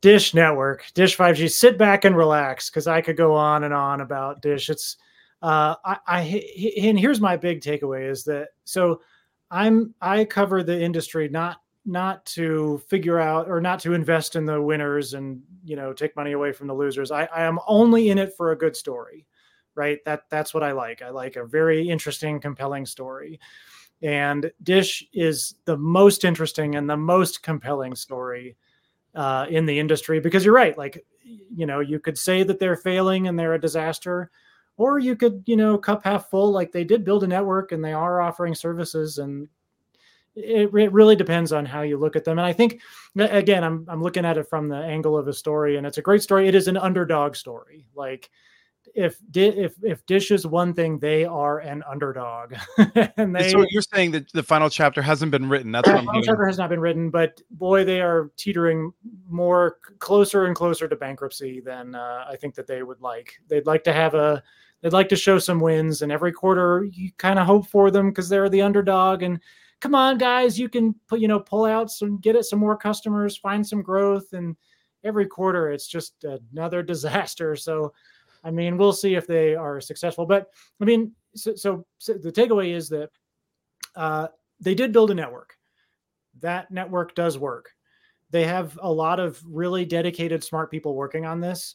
[0.00, 1.50] Dish Network, Dish 5G.
[1.50, 4.70] Sit back and relax because I could go on and on about Dish.
[4.70, 4.96] It's
[5.42, 6.20] uh I, I
[6.80, 9.00] and here's my big takeaway is that so
[9.50, 14.44] I'm I cover the industry not not to figure out or not to invest in
[14.44, 17.10] the winners and you know take money away from the losers.
[17.10, 19.26] I, I am only in it for a good story,
[19.74, 19.98] right?
[20.04, 21.02] That that's what I like.
[21.02, 23.40] I like a very interesting, compelling story.
[24.02, 28.56] And Dish is the most interesting and the most compelling story
[29.14, 30.76] uh, in the industry because you're right.
[30.76, 34.30] Like, you know, you could say that they're failing and they're a disaster,
[34.76, 36.50] or you could, you know, cup half full.
[36.50, 39.48] Like they did build a network and they are offering services, and
[40.34, 42.38] it, it really depends on how you look at them.
[42.38, 42.80] And I think,
[43.18, 46.02] again, I'm I'm looking at it from the angle of a story, and it's a
[46.02, 46.48] great story.
[46.48, 47.86] It is an underdog story.
[47.94, 48.30] Like
[48.94, 52.54] if if if Dish is one thing, they are an underdog,
[53.16, 55.72] and they so you're saying that the final chapter hasn't been written.
[55.72, 58.92] That's what I'm Final chapter has not been written, but boy, they are teetering
[59.28, 63.40] more closer and closer to bankruptcy than uh, I think that they would like.
[63.48, 64.42] They'd like to have a,
[64.80, 68.10] they'd like to show some wins, and every quarter you kind of hope for them
[68.10, 69.22] because they're the underdog.
[69.22, 69.40] And
[69.80, 72.76] come on, guys, you can put, you know, pull out some, get it some more
[72.76, 74.56] customers, find some growth, and
[75.04, 77.56] every quarter it's just another disaster.
[77.56, 77.92] So,
[78.44, 80.26] I mean, we'll see if they are successful.
[80.26, 80.48] But
[80.80, 83.10] I mean, so, so, so the takeaway is that
[83.96, 84.28] uh,
[84.60, 85.56] they did build a network
[86.40, 87.70] that network does work.
[88.30, 91.74] They have a lot of really dedicated, smart people working on this.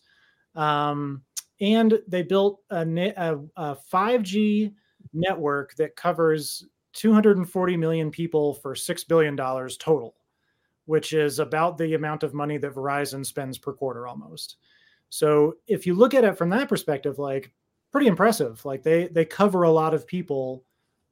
[0.55, 1.23] Um,
[1.59, 2.81] and they built a,
[3.17, 4.73] a, a 5G
[5.13, 6.65] network that covers
[6.95, 10.15] 240 million people for $6 billion total,
[10.85, 14.57] which is about the amount of money that Verizon spends per quarter almost.
[15.09, 17.51] So if you look at it from that perspective, like
[17.95, 18.65] pretty impressive.
[18.65, 20.65] Like they they cover a lot of people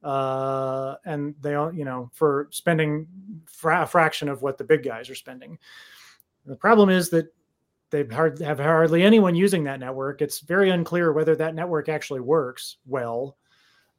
[0.03, 3.07] uh, and they all you know for spending
[3.45, 5.57] fra- a fraction of what the big guys are spending.
[6.45, 7.33] The problem is that
[7.89, 10.21] they hard, have hardly anyone using that network.
[10.21, 13.37] It's very unclear whether that network actually works well,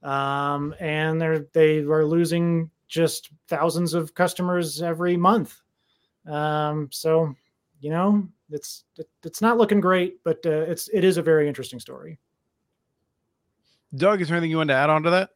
[0.05, 5.61] um, and they're they are losing just thousands of customers every month.
[6.30, 7.34] Um, so,
[7.80, 8.84] you know, it's
[9.24, 12.18] it's not looking great, but uh, it's it is a very interesting story.
[13.96, 15.30] Doug, is there anything you want to add on to that?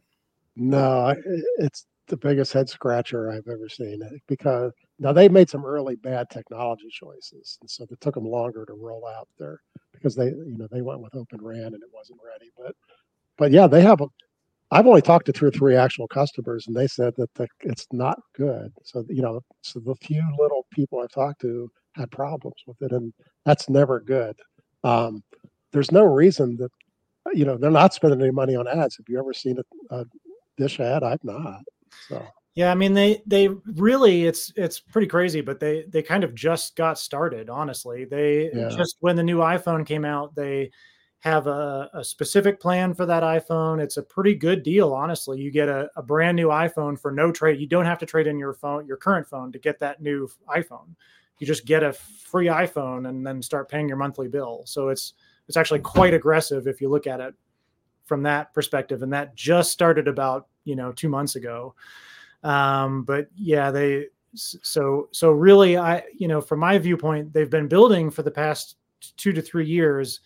[0.57, 1.15] No,
[1.59, 6.29] it's the biggest head scratcher I've ever seen because now they made some early bad
[6.31, 9.61] technology choices, and so it took them longer to roll out there
[9.93, 12.51] because they, you know, they went with Open RAN and it wasn't ready.
[12.57, 12.75] But,
[13.37, 14.01] but yeah, they have.
[14.71, 17.87] I've only talked to two or three actual customers, and they said that the, it's
[17.93, 18.73] not good.
[18.85, 22.93] So you know, so the few little people I've talked to had problems with it,
[22.93, 23.13] and
[23.45, 24.37] that's never good.
[24.85, 25.23] Um,
[25.73, 26.71] there's no reason that
[27.35, 28.97] you know they're not spending any money on ads.
[28.97, 30.05] Have you ever seen a, a
[30.57, 31.03] dish ad?
[31.03, 31.63] I've not.
[32.09, 36.25] So yeah, I mean they they really it's it's pretty crazy, but they they kind
[36.25, 37.49] of just got started.
[37.49, 38.69] Honestly, they yeah.
[38.69, 40.71] just when the new iPhone came out, they
[41.21, 43.81] have a, a, specific plan for that iPhone.
[43.81, 45.41] It's a pretty good deal, honestly.
[45.41, 47.61] You get a, a brand new iPhone for no trade.
[47.61, 50.31] You don't have to trade in your phone, your current phone, to get that new
[50.49, 50.95] iPhone.
[51.41, 54.63] You just get a free iPhone and then start paying your monthly bill.
[54.67, 55.15] So it's
[55.49, 57.35] it's actually quite aggressive if you look at it
[58.05, 59.03] from that perspective.
[59.03, 61.75] And that just started about you know two months ago.
[62.45, 67.67] Um, but yeah, they so so really, I you know from my viewpoint, they've been
[67.67, 68.77] building for the past
[69.17, 70.21] two to three years.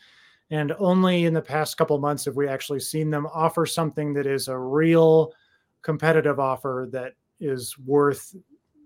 [0.53, 4.26] And only in the past couple months have we actually seen them offer something that
[4.26, 5.32] is a real
[5.80, 8.36] competitive offer that is worth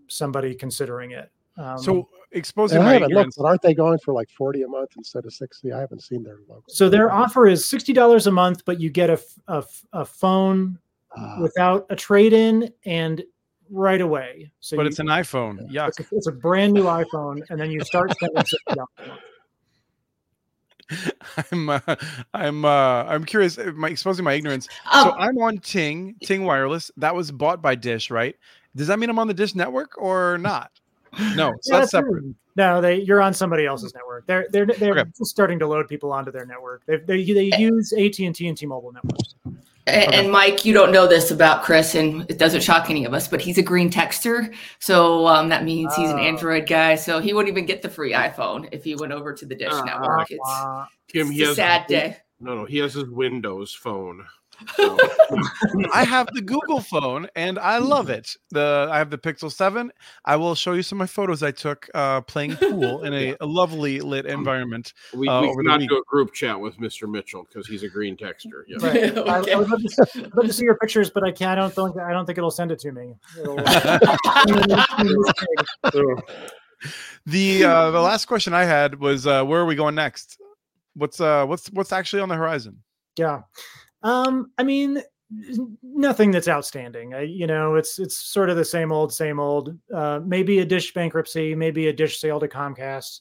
[0.07, 1.29] somebody considering it.
[1.59, 3.37] Um, so exposing my ignorance.
[3.37, 5.73] Looked, but aren't they going for like 40 a month instead of 60?
[5.73, 6.63] I haven't seen their logo.
[6.69, 10.79] So their offer is $60 a month, but you get a, a, a phone
[11.17, 13.25] uh, without a trade-in and
[13.71, 14.53] right away.
[14.61, 15.67] So but you, it's an iPhone.
[15.69, 18.45] Yeah, it's, it's, a brand new iPhone, and then you start spending
[21.53, 21.81] I'm uh,
[22.35, 23.59] I'm uh, I'm curious.
[23.59, 24.69] Uh, my, exposing my ignorance.
[24.93, 26.91] Um, so I'm on Ting Ting Wireless.
[26.97, 28.37] That was bought by Dish, right?
[28.75, 30.71] Does that mean I'm on the Dish network or not?
[31.35, 32.21] No, it's yeah, not separate.
[32.21, 32.35] True.
[32.57, 34.27] No, they you're on somebody else's network.
[34.27, 35.11] They're they're they're okay.
[35.17, 36.85] just starting to load people onto their network.
[36.87, 39.35] They they, they use AT and T and T-Mobile networks.
[39.87, 40.19] And, okay.
[40.19, 43.29] and, Mike, you don't know this about Chris, and it doesn't shock any of us,
[43.29, 44.53] but he's a green texter.
[44.81, 46.23] So um, that means he's an oh.
[46.23, 46.97] Android guy.
[46.97, 49.73] So he wouldn't even get the free iPhone if he went over to the Dish
[49.73, 50.29] uh, Network.
[50.31, 50.51] It's,
[51.09, 52.17] Tim, it's a sad day.
[52.41, 54.25] No, no, he has his Windows phone.
[55.93, 58.37] I have the Google phone and I love it.
[58.51, 59.93] The I have the Pixel 7.
[60.25, 63.37] I will show you some of my photos I took uh, playing pool in a,
[63.41, 64.95] a lovely lit environment.
[65.15, 67.11] We, uh, we cannot do a group chat with Mr.
[67.11, 68.65] Mitchell because he's a green texter.
[68.67, 68.79] Yeah.
[68.81, 69.17] Right.
[69.17, 69.23] okay.
[69.53, 71.51] I, I, would love to, love to, see your pictures, but I can't.
[71.53, 73.15] I don't think I don't think it'll send it to me.
[77.27, 80.39] the uh, the last question I had was uh, where are we going next?
[80.95, 82.83] What's uh what's what's actually on the horizon?
[83.19, 83.43] Yeah.
[84.07, 85.03] Um, I mean,
[85.83, 87.13] nothing that's outstanding.
[87.13, 89.77] I, you know, it's it's sort of the same old, same old.
[89.93, 93.21] Uh, maybe a dish bankruptcy, maybe a dish sale to Comcast.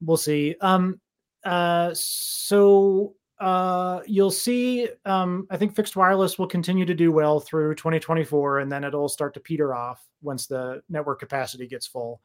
[0.00, 0.54] We'll see.
[0.60, 1.00] Um,
[1.44, 4.88] uh, so uh, you'll see.
[5.04, 9.08] Um, I think fixed wireless will continue to do well through 2024, and then it'll
[9.08, 12.20] start to peter off once the network capacity gets full.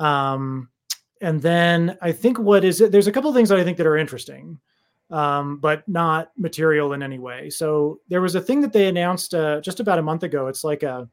[0.00, 0.68] Um,
[1.20, 2.90] and then I think what is it?
[2.90, 4.58] There's a couple of things that I think that are interesting
[5.14, 7.48] um, but not material in any way.
[7.48, 10.48] So there was a thing that they announced uh, just about a month ago.
[10.48, 11.08] It's like a,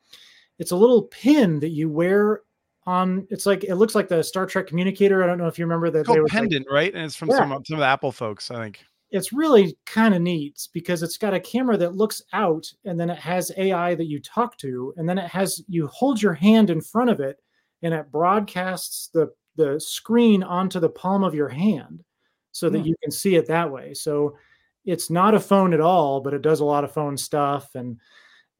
[0.57, 2.41] it's a little pin that you wear
[2.87, 3.27] on.
[3.29, 5.23] It's like it looks like the Star Trek communicator.
[5.23, 6.09] I don't know if you remember that.
[6.09, 6.93] It's pendant, like, right?
[6.95, 7.37] And it's from yeah.
[7.37, 8.83] some some of the Apple folks, I think.
[9.11, 13.11] It's really kind of neat because it's got a camera that looks out, and then
[13.11, 16.71] it has AI that you talk to, and then it has you hold your hand
[16.71, 17.37] in front of it,
[17.83, 22.03] and it broadcasts the the screen onto the palm of your hand
[22.51, 22.87] so that hmm.
[22.87, 23.93] you can see it that way.
[23.93, 24.37] So
[24.85, 27.75] it's not a phone at all, but it does a lot of phone stuff.
[27.75, 27.99] And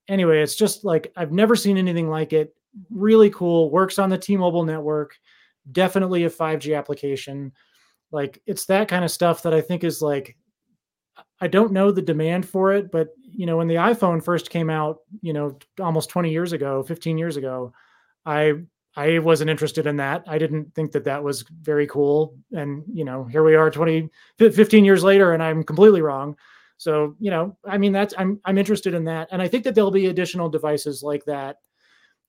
[0.08, 2.56] anyway, it's just like I've never seen anything like it.
[2.90, 3.70] Really cool.
[3.72, 5.18] Works on the T-Mobile network.
[5.72, 7.52] Definitely a 5G application.
[8.12, 10.38] Like it's that kind of stuff that I think is like
[11.40, 14.70] I don't know the demand for it, but you know, when the iPhone first came
[14.70, 17.74] out, you know, almost 20 years ago, 15 years ago,
[18.26, 18.62] I
[18.96, 20.24] I wasn't interested in that.
[20.28, 22.36] I didn't think that that was very cool.
[22.52, 26.36] And, you know, here we are 20, 15 years later, and I'm completely wrong.
[26.78, 29.30] So, you know, I mean, that's, I'm, I'm interested in that.
[29.32, 31.58] And I think that there'll be additional devices like that.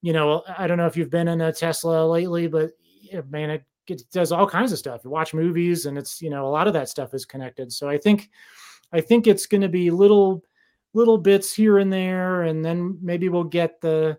[0.03, 2.73] You know, I don't know if you've been in a Tesla lately, but
[3.29, 5.01] man, it, it does all kinds of stuff.
[5.05, 7.73] You watch movies and it's, you know, a lot of that stuff is connected.
[7.73, 8.31] So I think,
[8.93, 10.45] I think it's going to be little,
[10.95, 12.43] little bits here and there.
[12.43, 14.19] And then maybe we'll get the,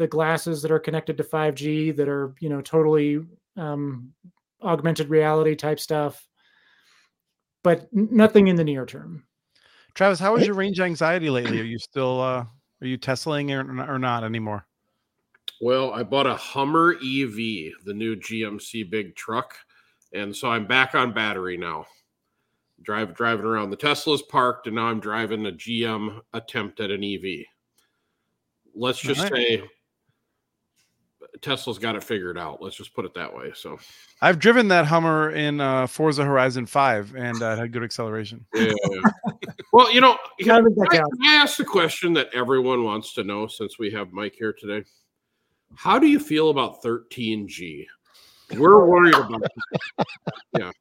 [0.00, 3.20] the glasses that are connected to 5G that are you know totally
[3.58, 4.14] um,
[4.62, 6.26] augmented reality type stuff,
[7.62, 9.24] but nothing in the near term.
[9.94, 11.60] Travis, how is your range anxiety lately?
[11.60, 12.46] Are you still uh,
[12.80, 14.66] are you Teslaing or, or not anymore?
[15.60, 17.36] Well, I bought a Hummer EV,
[17.84, 19.54] the new GMC big truck,
[20.14, 21.84] and so I'm back on battery now.
[22.80, 27.04] Drive driving around the Tesla's parked, and now I'm driving a GM attempt at an
[27.04, 27.44] EV.
[28.74, 29.32] Let's just right.
[29.32, 29.62] say
[31.42, 32.62] Tesla's got it figured out.
[32.62, 33.52] Let's just put it that way.
[33.54, 33.78] So
[34.20, 38.44] I've driven that Hummer in uh, Forza Horizon 5 and uh, had good acceleration.
[38.54, 38.72] Yeah.
[39.72, 40.16] well, you know,
[40.46, 44.34] I, I, I asked the question that everyone wants to know since we have Mike
[44.38, 44.84] here today.
[45.74, 47.86] How do you feel about 13G?
[48.56, 50.06] We're worried about that.
[50.58, 50.72] Yeah.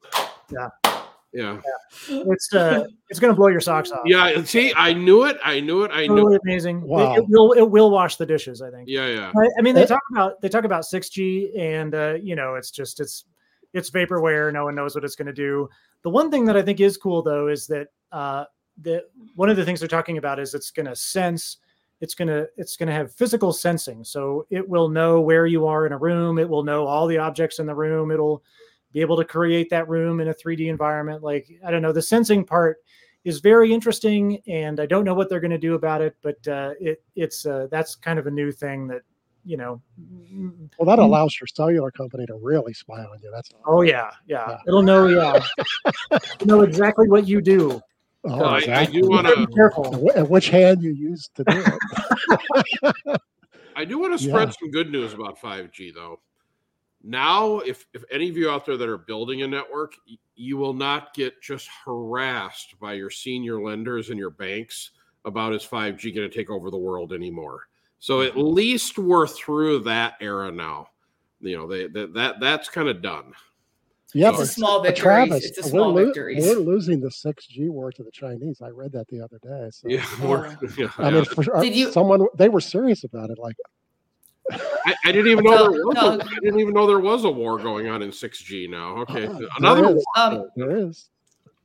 [0.52, 1.02] Yeah.
[1.32, 1.62] Yeah.
[2.10, 2.24] yeah.
[2.28, 4.02] It's uh it's gonna blow your socks off.
[4.06, 5.38] Yeah, see, I knew it.
[5.44, 5.92] I knew it.
[5.94, 6.42] I knew it.
[6.44, 6.82] amazing.
[6.82, 7.14] Wow.
[7.14, 8.88] It, it, will it will wash the dishes, I think.
[8.88, 9.32] Yeah, yeah.
[9.36, 12.72] I, I mean they talk about they talk about 6G and uh, you know, it's
[12.72, 13.26] just it's
[13.74, 15.70] it's vaporware, no one knows what it's gonna do.
[16.04, 18.46] The one thing that I think is cool though is that uh
[18.82, 19.04] the
[19.36, 21.58] one of the things they're talking about is it's gonna sense
[22.02, 25.68] it's going to it's going to have physical sensing so it will know where you
[25.68, 28.42] are in a room it will know all the objects in the room it'll
[28.94, 31.24] be able to create that room in a 3D environment.
[31.24, 32.78] Like, I don't know, the sensing part
[33.24, 36.48] is very interesting, and I don't know what they're going to do about it, but
[36.48, 39.02] uh, it it's uh, that's kind of a new thing that
[39.46, 39.82] you know.
[40.78, 43.30] Well, that allows your cellular company to really spy on you.
[43.32, 44.58] That's oh yeah, yeah, yeah.
[44.68, 45.44] it'll know yeah,
[46.46, 47.82] know exactly what you do.
[48.26, 48.74] Oh, exactly.
[48.74, 51.64] I, I, do want to be careful and which hand you use to do
[52.84, 53.22] it.
[53.78, 54.54] I do want to spread yeah.
[54.60, 56.20] some good news about 5G though
[57.04, 59.94] now if if any of you out there that are building a network
[60.36, 64.92] you will not get just harassed by your senior lenders and your banks
[65.26, 67.68] about is 5g going to take over the world anymore
[68.00, 68.54] so at mm-hmm.
[68.54, 70.88] least we're through that era now
[71.40, 73.34] you know they, that that that's kind of done
[74.14, 75.04] yeah, it's a small victory.
[75.04, 78.62] Travis, it's a small we're, lo- we're losing the 6G war to the Chinese.
[78.62, 79.70] I read that the other day.
[79.72, 80.90] So, yeah, yeah.
[80.98, 83.38] I mean, for, Did you, someone they were serious about it.
[83.38, 83.56] Like,
[84.52, 85.98] I, I, didn't even know there was.
[85.98, 88.98] A, I didn't even know there was a war going on in 6G now.
[88.98, 90.06] Okay, uh, another there is.
[90.16, 91.10] Um, there is.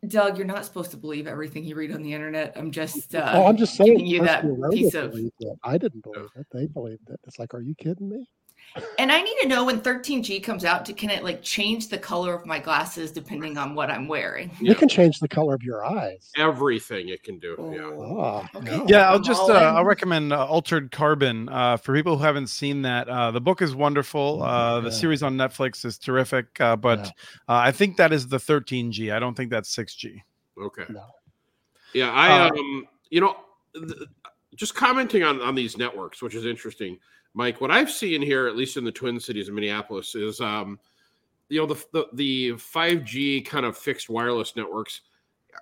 [0.08, 2.52] Doug, you're not supposed to believe everything you read on the internet.
[2.56, 3.14] I'm just.
[3.14, 4.06] Uh, oh, I'm just saying.
[4.06, 5.16] you that piece of.
[5.62, 6.46] I didn't believe it.
[6.52, 7.20] They believed it.
[7.26, 8.28] It's like, are you kidding me?
[8.98, 11.98] And I need to know when 13G comes out, to, can it like change the
[11.98, 14.50] color of my glasses depending on what I'm wearing?
[14.60, 14.74] You yeah.
[14.74, 16.30] can change the color of your eyes.
[16.36, 17.56] Everything it can do.
[17.72, 17.82] Yeah.
[17.84, 18.82] Oh, okay.
[18.86, 22.82] Yeah, I'll just uh, I'll recommend uh, Altered Carbon uh, for people who haven't seen
[22.82, 23.08] that.
[23.08, 24.42] Uh, the book is wonderful.
[24.42, 27.10] Uh, the series on Netflix is terrific, uh, but yeah.
[27.48, 29.14] I think that is the 13G.
[29.14, 30.20] I don't think that's 6G.
[30.60, 30.84] Okay.
[30.88, 31.04] No.
[31.92, 33.36] Yeah, I um, you know,
[33.74, 34.08] th-
[34.56, 36.98] just commenting on on these networks, which is interesting.
[37.34, 40.78] Mike, what I've seen here, at least in the Twin Cities of Minneapolis, is um,
[41.48, 45.02] you know the, the the 5G kind of fixed wireless networks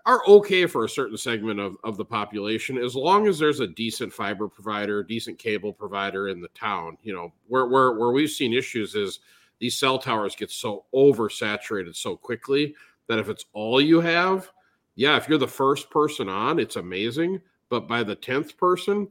[0.07, 3.67] are okay for a certain segment of, of the population as long as there's a
[3.67, 6.97] decent fiber provider, decent cable provider in the town.
[7.03, 9.21] You know, where where where we've seen issues is
[9.59, 12.75] these cell towers get so oversaturated so quickly
[13.09, 14.51] that if it's all you have,
[14.95, 17.41] yeah, if you're the first person on, it's amazing.
[17.69, 19.09] But by the tenth person,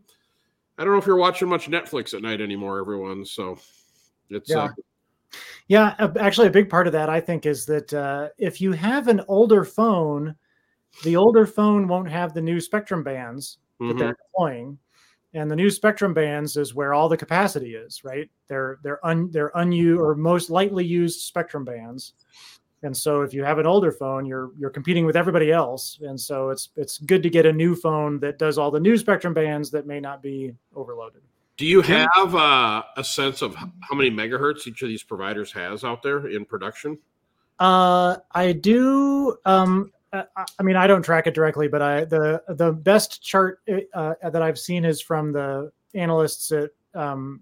[0.82, 3.24] I don't know if you're watching much Netflix at night anymore, everyone.
[3.24, 3.60] So
[4.32, 4.64] it's yeah.
[4.64, 4.70] Uh,
[5.68, 9.08] yeah, actually, a big part of that I think is that uh, if you have
[9.08, 10.36] an older phone,
[11.04, 14.00] the older phone won't have the new spectrum bands that mm-hmm.
[14.00, 14.80] they're deploying,
[15.36, 18.04] and the new spectrum bands is where all the capacity is.
[18.04, 18.28] Right?
[18.48, 22.14] They're they're un they're unused or most lightly used spectrum bands,
[22.84, 26.00] and so if you have an older phone you're you're competing with everybody else.
[26.02, 28.98] And so it's it's good to get a new phone that does all the new
[28.98, 31.22] spectrum bands that may not be overloaded.
[31.58, 35.84] Do you have uh, a sense of how many megahertz each of these providers has
[35.84, 36.98] out there in production?
[37.60, 40.24] Uh, i do um, uh,
[40.60, 43.62] I mean, I don't track it directly, but I the the best chart
[43.94, 47.42] uh, that I've seen is from the analysts at um,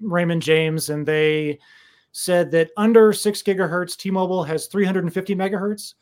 [0.00, 1.58] Raymond James, and they
[2.12, 5.94] said that under six gigahertz, T-Mobile has 350 megahertz,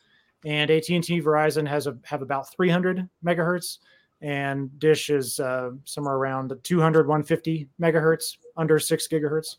[0.44, 3.78] and AT&T Verizon has a, have about 300 megahertz,
[4.20, 9.56] and Dish is uh, somewhere around 200, 150 megahertz under six gigahertz.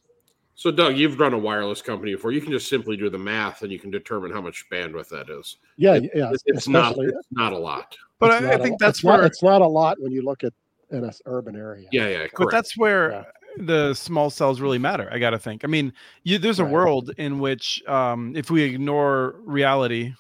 [0.55, 2.31] So, Doug, you've run a wireless company before.
[2.33, 5.29] You can just simply do the math, and you can determine how much bandwidth that
[5.29, 5.57] is.
[5.77, 6.31] Yeah, It- yeah.
[6.31, 6.95] It's, it's not.
[6.99, 7.97] It's not a lot.
[8.19, 10.21] But I, I not a- think that's it's not, it's not a lot when you
[10.23, 10.53] look at
[10.91, 11.87] in an urban area.
[11.91, 12.17] Yeah, yeah.
[12.17, 12.35] Correct.
[12.37, 13.23] but that's where Yeah.
[13.57, 15.91] The small cells really matter i gotta think i mean
[16.23, 16.73] you, there's a Right.
[16.73, 20.13] world in which um, if we ignore reality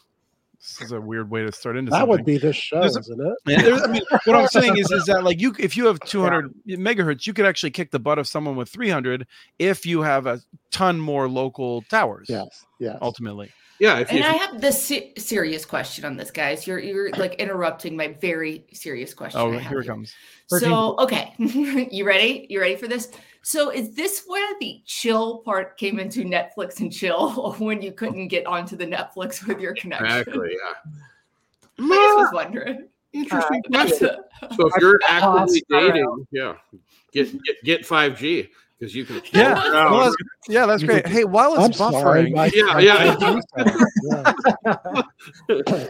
[0.59, 2.95] this is a weird way to start into That something would be this show, There's
[2.95, 3.83] a- isn't it?
[3.83, 7.25] I mean, what I'm saying is, is that like you, if you have 200 megahertz,
[7.25, 9.25] you could actually kick the butt of someone with 300
[9.57, 12.27] if you have a ton more local towers.
[12.29, 12.95] Yes, yes.
[13.01, 13.49] ultimately.
[13.81, 13.97] Yeah.
[13.99, 16.67] If you, And I have this se- serious question on this, guys.
[16.67, 19.41] You're you're like interrupting my very serious question.
[19.41, 20.13] Oh, I have here it comes.
[20.47, 22.45] So, okay, you ready?
[22.49, 23.09] You ready for this?
[23.41, 28.27] So, is this where the chill part came into Netflix and chill when you couldn't
[28.27, 30.05] get onto the Netflix with your connection?
[30.05, 30.51] exactly.
[30.51, 30.91] Yeah.
[31.79, 32.87] I just was wondering.
[33.13, 34.09] Interesting Uh, question.
[34.55, 35.91] So if you're actively I don't know.
[35.91, 36.53] dating, yeah,
[37.11, 38.49] get get get five G
[38.81, 39.21] because you can.
[39.31, 39.53] Yeah,
[39.91, 40.15] well, that's,
[40.49, 41.03] yeah, that's You great.
[41.03, 42.31] could- Hey, while I'm it's sorry.
[42.33, 43.15] buffering, Yeah, yeah.
[43.21, 45.01] yeah.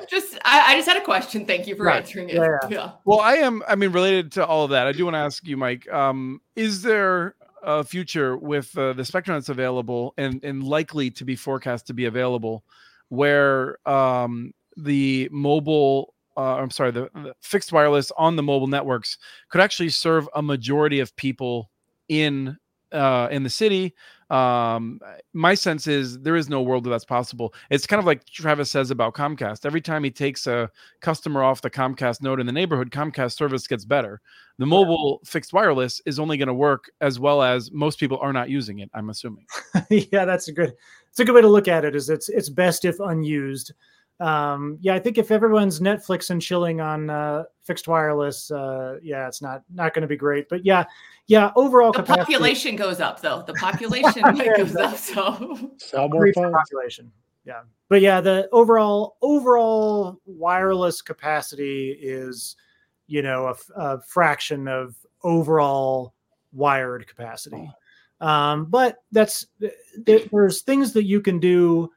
[0.10, 1.46] just, I, I just had a question.
[1.46, 1.98] Thank you for Right.
[2.02, 2.36] answering it.
[2.36, 2.92] Yeah, yeah.
[3.06, 3.64] well, I am.
[3.68, 5.90] I mean, related to all of that, I do want to ask you, Mike.
[5.92, 11.24] Um, is there a future with uh, the spectrum that's available and and likely to
[11.24, 12.66] be forecast to be available,
[13.08, 19.18] where um, the mobile uh, I'm sorry, the, the fixed wireless on the mobile networks
[19.50, 21.70] could actually serve a majority of people
[22.10, 22.58] in
[22.92, 23.96] uh, in the city.
[24.30, 25.02] Um,
[25.34, 27.54] my sense is there is no world where that's possible.
[27.70, 29.66] It's kind of like Travis says about Comcast.
[29.66, 30.72] Every time he takes a
[31.02, 34.22] customer off the Comcast node in the neighborhood, Comcast service gets better.
[34.58, 38.32] The mobile fixed wireless is only going to work as well as most people are
[38.32, 38.90] not using it.
[38.94, 39.46] I'm assuming.
[39.90, 40.74] yeah, that's a good.
[41.10, 41.94] It's a good way to look at it.
[41.94, 43.74] Is it's it's best if unused.
[44.22, 49.28] Um, yeah, I think if everyone's Netflix and chilling on uh, fixed wireless, uh, yeah,
[49.28, 50.48] it's not not going to be great.
[50.48, 50.86] But yeah,
[51.28, 52.20] yeah, overall The capacity.
[52.34, 53.42] population goes up, though.
[53.48, 54.96] The population Yeah, goes up.
[54.98, 56.54] So, Sell more phones.
[56.54, 57.12] population.
[57.46, 62.56] Yeah, but yeah, the overall overall wireless capacity is,
[63.08, 66.14] you know, a fraction of overall
[66.54, 67.72] wired capacity.
[68.20, 69.48] Um, but that's
[70.06, 71.90] there's things that you can do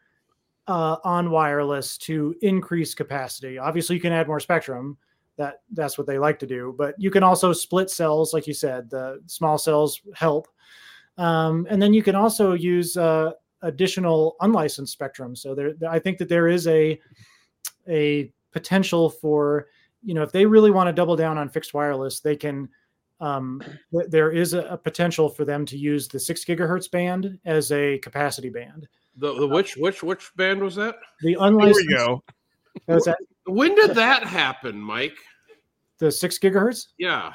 [0.67, 3.59] uh, on wireless to increase capacity.
[3.59, 4.97] Obviously, you can add more spectrum.
[5.37, 6.75] That that's what they like to do.
[6.79, 8.89] But you can also split cells, like you said.
[8.89, 10.49] The small cells help,
[11.19, 15.35] um, and then you can also use uh, additional unlicensed spectrum.
[15.35, 17.01] So there, I think that there is a
[17.89, 19.67] a potential for
[20.03, 22.69] you know if they really want to double down on fixed wireless, they can.
[23.21, 27.71] Um, there is a, a potential for them to use the six gigahertz band as
[27.73, 28.89] a capacity band.
[29.17, 30.97] The, the which which which band was that?
[31.21, 31.81] The unlicensed.
[31.81, 32.25] Here we go.
[32.89, 35.17] Was that When did that happen, Mike?
[35.99, 36.89] the six gigahertz?
[36.99, 37.33] Yeah,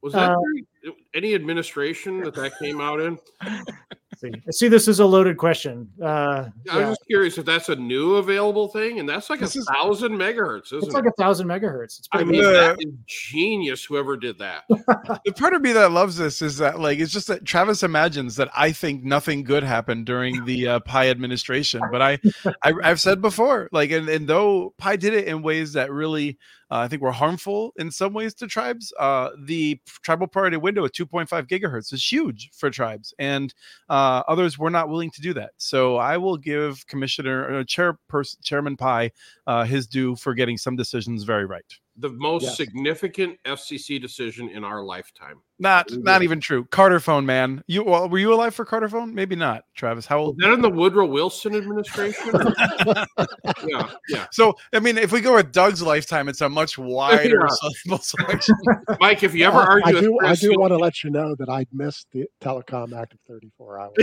[0.00, 3.18] was that Uh, any administration that that came out in?
[4.16, 5.88] See, see, this is a loaded question.
[6.02, 6.88] Uh, I'm yeah.
[6.90, 10.12] just curious if that's a new available thing, and that's like This a is- thousand
[10.12, 11.12] megahertz, isn't It's like it?
[11.16, 11.98] a thousand megahertz.
[11.98, 12.42] It's I mean, big.
[12.44, 13.84] That is genius.
[13.84, 14.64] Whoever did that.
[14.68, 18.36] the part of me that loves this is that like it's just that Travis imagines
[18.36, 22.18] that I think nothing good happened during the uh, Pai administration, but I,
[22.62, 26.38] I I've said before like and, and though Pai did it in ways that really
[26.70, 30.84] uh, I think were harmful in some ways to tribes, uh, the tribal priority window
[30.84, 33.54] at 2.5 gigahertz is huge for tribes, and
[33.88, 35.52] uh, others were not willing to do that.
[35.56, 39.12] So I will give Commissioner uh, Chairperson Chairman Pai
[39.46, 41.64] uh, his due for getting some decisions very right.
[41.96, 42.56] The most Yes.
[42.56, 45.40] significant FCC decision in our lifetime.
[45.60, 45.98] Not Yeah.
[46.02, 46.64] not even true.
[46.64, 47.62] Carterfone, man.
[47.68, 49.12] You well, were you alive for Carterfone?
[49.12, 50.04] Maybe not, Travis.
[50.04, 50.38] How Was old?
[50.40, 52.32] that in the Woodrow Wilson administration?
[53.68, 54.26] yeah, yeah.
[54.32, 57.46] So I mean, if we go with Doug's lifetime, it's a much wider
[57.86, 57.96] Yeah.
[57.98, 58.56] selection.
[59.00, 60.18] Mike, if you ever Uh, argue I with do.
[60.24, 63.78] I do want to let you know that I missed the telecom Act of 34
[63.78, 63.94] hours.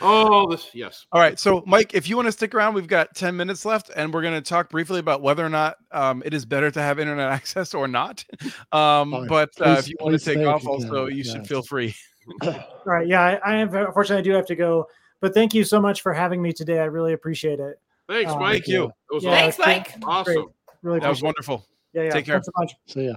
[0.00, 1.06] You- oh, this yes.
[1.12, 3.90] All right, so Mike, if you want to stick around, we've got ten minutes left,
[3.96, 6.80] and we're going to talk briefly about whether or not um, it is better to
[6.80, 8.24] have internet access or not.
[8.72, 11.46] Um, Oh, but uh, if you want to take off, you also can, you should
[11.46, 11.94] feel free.
[12.42, 13.06] All right.
[13.06, 14.86] Yeah, I, I have, unfortunately, I do have to go.
[15.20, 16.78] But thank you so much for having me today.
[16.78, 17.80] I really appreciate it.
[18.08, 18.52] Thanks, Oh, Mike.
[18.64, 18.84] Thank you.
[18.84, 19.58] It was Yeah, thanks.
[19.58, 19.94] Mike.
[20.06, 20.46] awesome.
[20.82, 21.66] Really That was wonderful.
[21.92, 21.98] it.
[21.98, 22.10] Yeah, yeah.
[22.10, 22.34] Take care.
[22.36, 22.74] Thanks so much.
[22.86, 23.12] So yeah,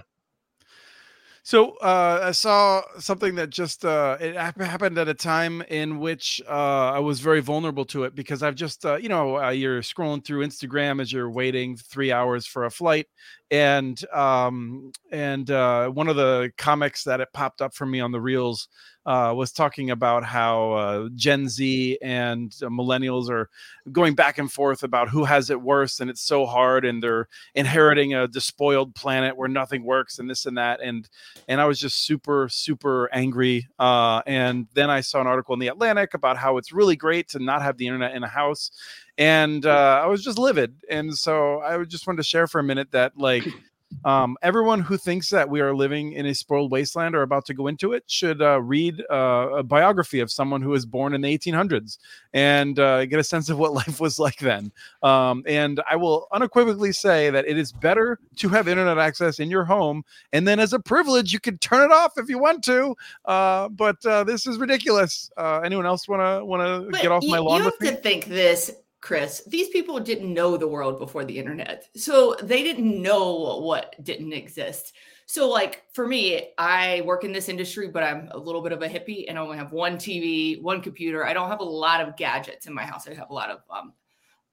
[1.44, 6.40] So uh, I saw something that just uh, it happened at a time in which
[6.48, 9.82] uh, I was very vulnerable to it because I've just uh, you know uh, you're
[9.82, 13.08] scrolling through Instagram as you're waiting three hours for a flight,
[13.50, 18.12] and um, and uh, one of the comics that it popped up for me on
[18.12, 18.68] the reels
[19.04, 23.48] uh, was talking about how uh, Gen Z and uh, millennials are
[23.90, 27.28] going back and forth about who has it worse, and it's so hard, and they're
[27.54, 31.08] inheriting a despoiled planet where nothing works, and this and that, and
[31.48, 33.66] and I was just super super angry.
[33.78, 37.28] Uh, and then I saw an article in the Atlantic about how it's really great
[37.30, 38.70] to not have the internet in a house,
[39.18, 42.64] and uh, I was just livid, and so I just wanted to share for a
[42.64, 43.46] minute that like
[44.04, 47.54] um, everyone who thinks that we are living in a spoiled wasteland or about to
[47.54, 51.20] go into it should uh, read uh, a biography of someone who was born in
[51.20, 51.98] the 1800s
[52.32, 54.72] and uh, get a sense of what life was like then.
[55.02, 59.50] Um, and I will unequivocally say that it is better to have internet access in
[59.50, 62.62] your home, and then as a privilege, you can turn it off if you want
[62.64, 62.94] to.
[63.24, 65.30] Uh, but uh, this is ridiculous.
[65.36, 66.62] Uh, anyone else want to want
[66.92, 68.70] to get off you, my lawn you have to think this
[69.02, 71.88] Chris, these people didn't know the world before the internet.
[71.96, 74.94] So they didn't know what didn't exist.
[75.26, 78.80] So, like for me, I work in this industry, but I'm a little bit of
[78.80, 81.26] a hippie and I only have one TV, one computer.
[81.26, 83.08] I don't have a lot of gadgets in my house.
[83.08, 83.92] I have a lot of um,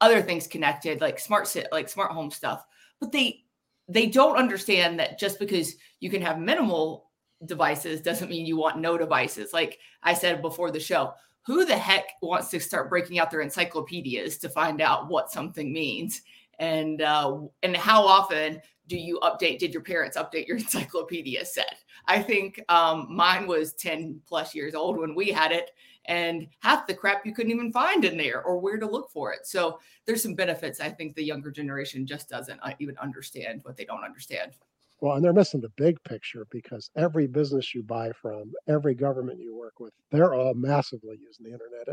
[0.02, 2.66] other things connected, like smart sit, like smart home stuff.
[3.00, 3.44] But they
[3.88, 7.10] they don't understand that just because you can have minimal
[7.46, 9.54] devices doesn't mean you want no devices.
[9.54, 11.14] Like I said before the show,
[11.46, 15.72] who the heck wants to start breaking out their encyclopedias to find out what something
[15.74, 16.22] means?
[16.60, 21.84] And uh, and how often do you update did your parents update your encyclopedia set?
[22.08, 25.72] I think um, mine was 10 plus years old when we had it
[26.06, 29.32] and half the crap you couldn't even find in there or where to look for
[29.32, 29.46] it.
[29.46, 29.80] So
[30.10, 33.86] there's some benefits i think the younger generation just doesn't uh, even understand what they
[33.86, 34.54] don't understand
[35.02, 39.40] Well, and they're missing the big picture because every business you buy from, every government
[39.40, 41.88] you work with, they're all massively using the internet.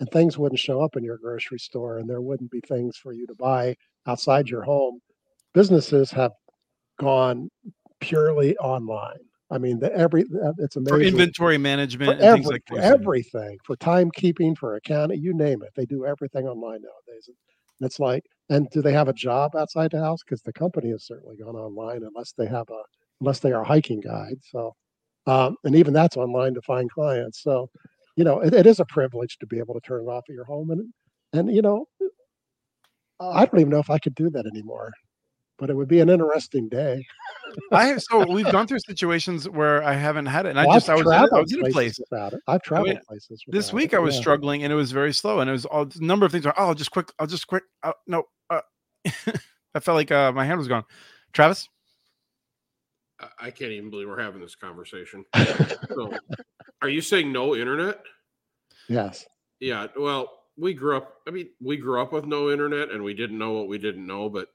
[0.00, 3.12] And, things wouldn't show up in your grocery store and there wouldn't be things for
[3.12, 3.76] you to buy
[4.08, 4.98] outside your home.
[5.54, 6.32] Businesses have
[6.98, 7.48] gone
[8.00, 9.20] purely online.
[9.52, 12.62] I mean, the every uh, it's amazing For inventory management for, and things every, like
[12.66, 15.70] for everything, for timekeeping, for accounting, you name it.
[15.76, 17.28] They do everything online nowadays.
[17.28, 17.36] And
[17.80, 20.22] it's like, and do they have a job outside the house?
[20.22, 22.82] Because the company has certainly gone online unless they have a,
[23.20, 24.38] unless they are a hiking guide.
[24.50, 24.74] So,
[25.26, 27.42] um, and even that's online to find clients.
[27.42, 27.70] So,
[28.16, 30.34] you know, it, it is a privilege to be able to turn it off at
[30.34, 30.70] your home.
[30.70, 30.92] And,
[31.32, 31.86] and, you know,
[33.20, 34.92] I don't even know if I could do that anymore,
[35.62, 37.06] but it would be an interesting day.
[37.72, 40.90] I have so we've gone through situations where I haven't had it, and I just
[40.90, 42.40] I was in, a- I traveled was in a place without it.
[42.48, 44.22] I've traveled mean, places this week it, I was yeah.
[44.22, 46.46] struggling, and it was very slow, and it was all, a number of things.
[46.46, 47.62] Were, oh, I'll just quick, I'll just quick.
[47.84, 48.62] Uh, no, uh,
[49.06, 50.82] I felt like uh, my hand was gone.
[51.32, 51.68] Travis,
[53.20, 55.24] I- I can't even believe we're having this conversation.
[55.94, 56.12] So,
[56.80, 58.02] are you saying no internet?
[58.88, 59.26] Yes.
[59.60, 59.86] Yeah.
[59.96, 61.18] Well, we grew up.
[61.28, 64.06] I mean, we grew up with no internet, and we didn't know what we didn't
[64.06, 64.28] know.
[64.28, 64.48] But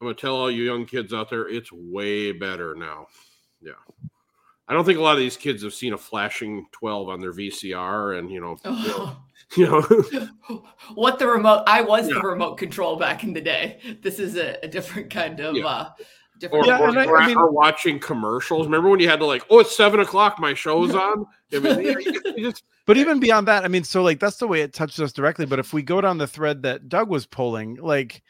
[0.00, 3.06] I'm gonna tell all you young kids out there, it's way better now.
[3.60, 3.72] Yeah.
[4.68, 7.32] I don't think a lot of these kids have seen a flashing 12 on their
[7.32, 8.58] VCR, and you know,
[9.56, 9.80] you know,
[10.94, 12.14] what the remote i was Yeah.
[12.16, 15.64] the remote control back in the day this is a, a different kind of Yeah.
[15.66, 18.66] uh or, different Yeah, or, and I- or- I mean- or watching commercials.
[18.66, 21.24] Remember when you had to like, oh, it's seven o'clock, my show's on.
[21.52, 24.46] I mean, you, you just but even beyond that, I mean, so like that's the
[24.46, 25.46] way it touches us directly.
[25.46, 28.22] But if we go down the thread that Doug was pulling, like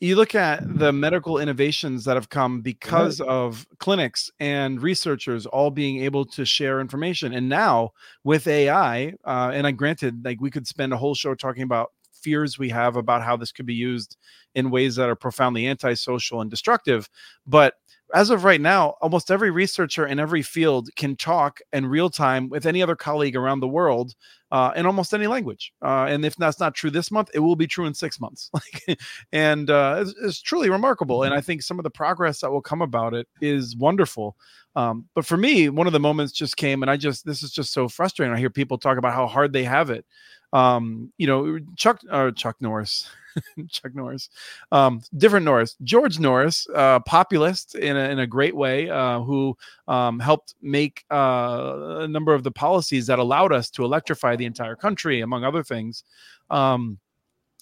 [0.00, 5.70] you look at the medical innovations that have come because of clinics and researchers all
[5.70, 7.90] being able to share information, and now
[8.22, 11.92] with AI, uh, and I granted, like we could spend a whole show talking about
[12.12, 14.16] fears we have about how this could be used
[14.54, 17.08] in ways that are profoundly antisocial and destructive,
[17.46, 17.74] but
[18.14, 22.48] as of right now, almost every researcher in every field can talk in real time
[22.48, 24.14] with any other colleague around the world
[24.52, 25.72] uh, in almost any language.
[25.82, 28.50] Uh, and if that's not true this month, it will be true in six months.
[28.56, 28.98] Like,
[29.32, 31.24] and uh, it's, it's truly remarkable.
[31.24, 34.36] And I think some of the progress that will come about it is wonderful.
[34.76, 37.50] Um, but for me, one of the moments just came, and I just this is
[37.50, 38.34] just so frustrating.
[38.34, 40.04] I hear people talk about how hard they have it.
[40.52, 43.10] Um, you know, Chuck or Chuck Norris.
[43.68, 44.30] Chuck Norris,
[44.72, 49.54] um, different Norris, George Norris, uh, populist in a, in a great way, uh, who
[49.88, 54.46] um, helped make uh, a number of the policies that allowed us to electrify the
[54.46, 56.02] entire country, among other things.
[56.50, 56.98] Um,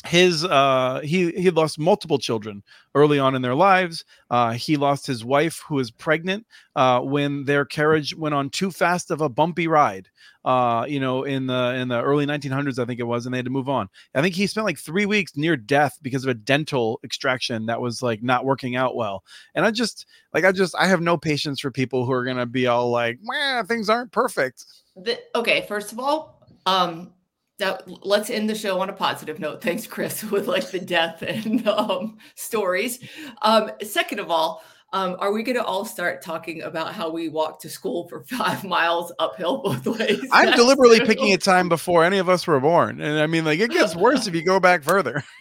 [0.06, 2.62] his uh he he lost multiple children
[2.94, 4.04] early on in their lives.
[4.30, 8.70] Uh he lost his wife who was pregnant uh when their carriage went on too
[8.70, 10.08] fast of a bumpy ride
[10.44, 13.38] uh you know in the in the early 1900s i think it was and they
[13.38, 13.88] had to move on.
[14.14, 17.80] I think he spent like three weeks near death because of a dental extraction that
[17.80, 19.24] was like not working out well.
[19.54, 22.46] And i just like i just i have no patience for people who are gonna
[22.46, 23.18] be all like
[23.66, 24.66] things aren't perfect.
[24.96, 27.12] The, okay first of all um
[27.58, 31.22] that let's end the show on a positive note thanks chris with like the death
[31.22, 32.98] and um stories
[33.42, 34.62] um second of all
[34.92, 38.22] Um, are we going to all start talking about how we walk to school for
[38.38, 40.28] five miles uphill both ways?
[40.30, 41.06] I'm That's deliberately true.
[41.06, 43.96] picking a time before any of us were born, and I mean, like it gets
[43.96, 45.24] worse if you go back further.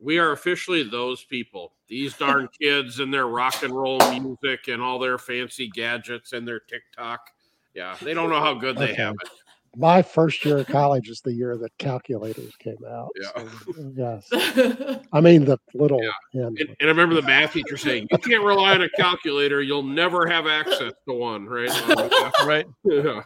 [0.00, 1.72] We are officially those people.
[1.88, 6.46] These darn kids and their rock and roll music and all their fancy gadgets and
[6.46, 7.20] their TikTok.
[7.74, 9.02] Yeah, they don't know how good they Okay.
[9.02, 9.28] have it.
[9.78, 13.10] My first year of college is the year that calculators came out.
[13.20, 13.48] Yeah.
[13.64, 13.92] so,
[14.32, 15.00] yes.
[15.12, 16.02] I mean the little
[16.34, 16.58] hand.
[16.58, 19.62] And, and I remember the math teacher saying, "You can't rely on a calculator.
[19.62, 21.70] You'll never have access to one." Right?
[22.44, 22.66] right.
[22.84, 23.22] yeah.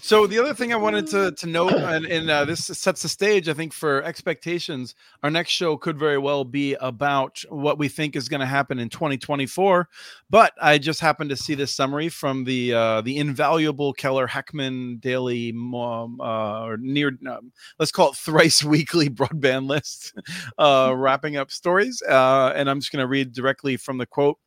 [0.00, 3.08] So the other thing I wanted to to note, and, and uh, this sets the
[3.08, 4.94] stage, I think, for expectations.
[5.22, 8.78] Our next show could very well be about what we think is going to happen
[8.78, 9.88] in 2024.
[10.30, 15.00] But I just happened to see this summary from the uh, the invaluable Keller Heckman
[15.00, 20.12] Daily, uh, or near, um, let's call it thrice weekly broadband list,
[20.58, 22.02] uh, wrapping up stories.
[22.02, 24.38] Uh, and I'm just going to read directly from the quote.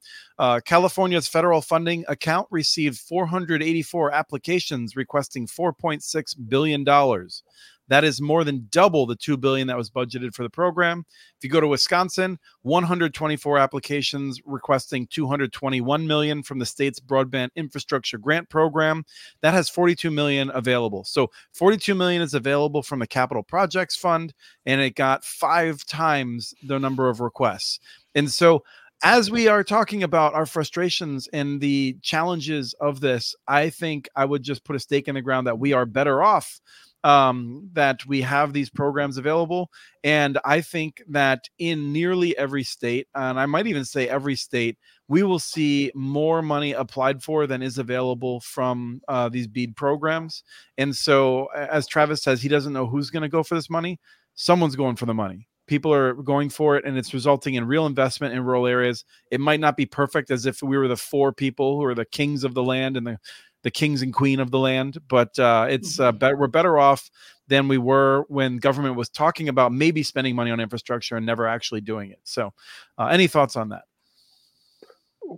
[0.41, 7.43] Uh, California's federal funding account received 484 applications requesting 4.6 billion dollars.
[7.89, 11.05] That is more than double the 2 billion that was budgeted for the program.
[11.37, 18.17] If you go to Wisconsin, 124 applications requesting 221 million from the state's broadband infrastructure
[18.17, 19.03] grant program.
[19.41, 21.03] That has 42 million available.
[21.03, 24.33] So 42 million is available from the capital projects fund
[24.65, 27.79] and it got 5 times the number of requests.
[28.15, 28.63] And so
[29.03, 34.25] as we are talking about our frustrations and the challenges of this, I think I
[34.25, 36.61] would just put a stake in the ground that we are better off
[37.03, 39.71] um, that we have these programs available.
[40.03, 44.77] And I think that in nearly every state, and I might even say every state,
[45.07, 50.43] we will see more money applied for than is available from uh, these BEAD programs.
[50.77, 53.99] And so, as Travis says, he doesn't know who's going to go for this money.
[54.35, 57.85] Someone's going for the money people are going for it and it's resulting in real
[57.85, 61.31] investment in rural areas it might not be perfect as if we were the four
[61.31, 63.17] people who are the kings of the land and the
[63.63, 67.09] the kings and queen of the land but uh it's uh, better we're better off
[67.51, 71.45] than we were when government was talking about maybe spending money on infrastructure and never
[71.45, 72.19] actually doing it.
[72.23, 72.53] So
[72.97, 73.83] uh, any thoughts on that?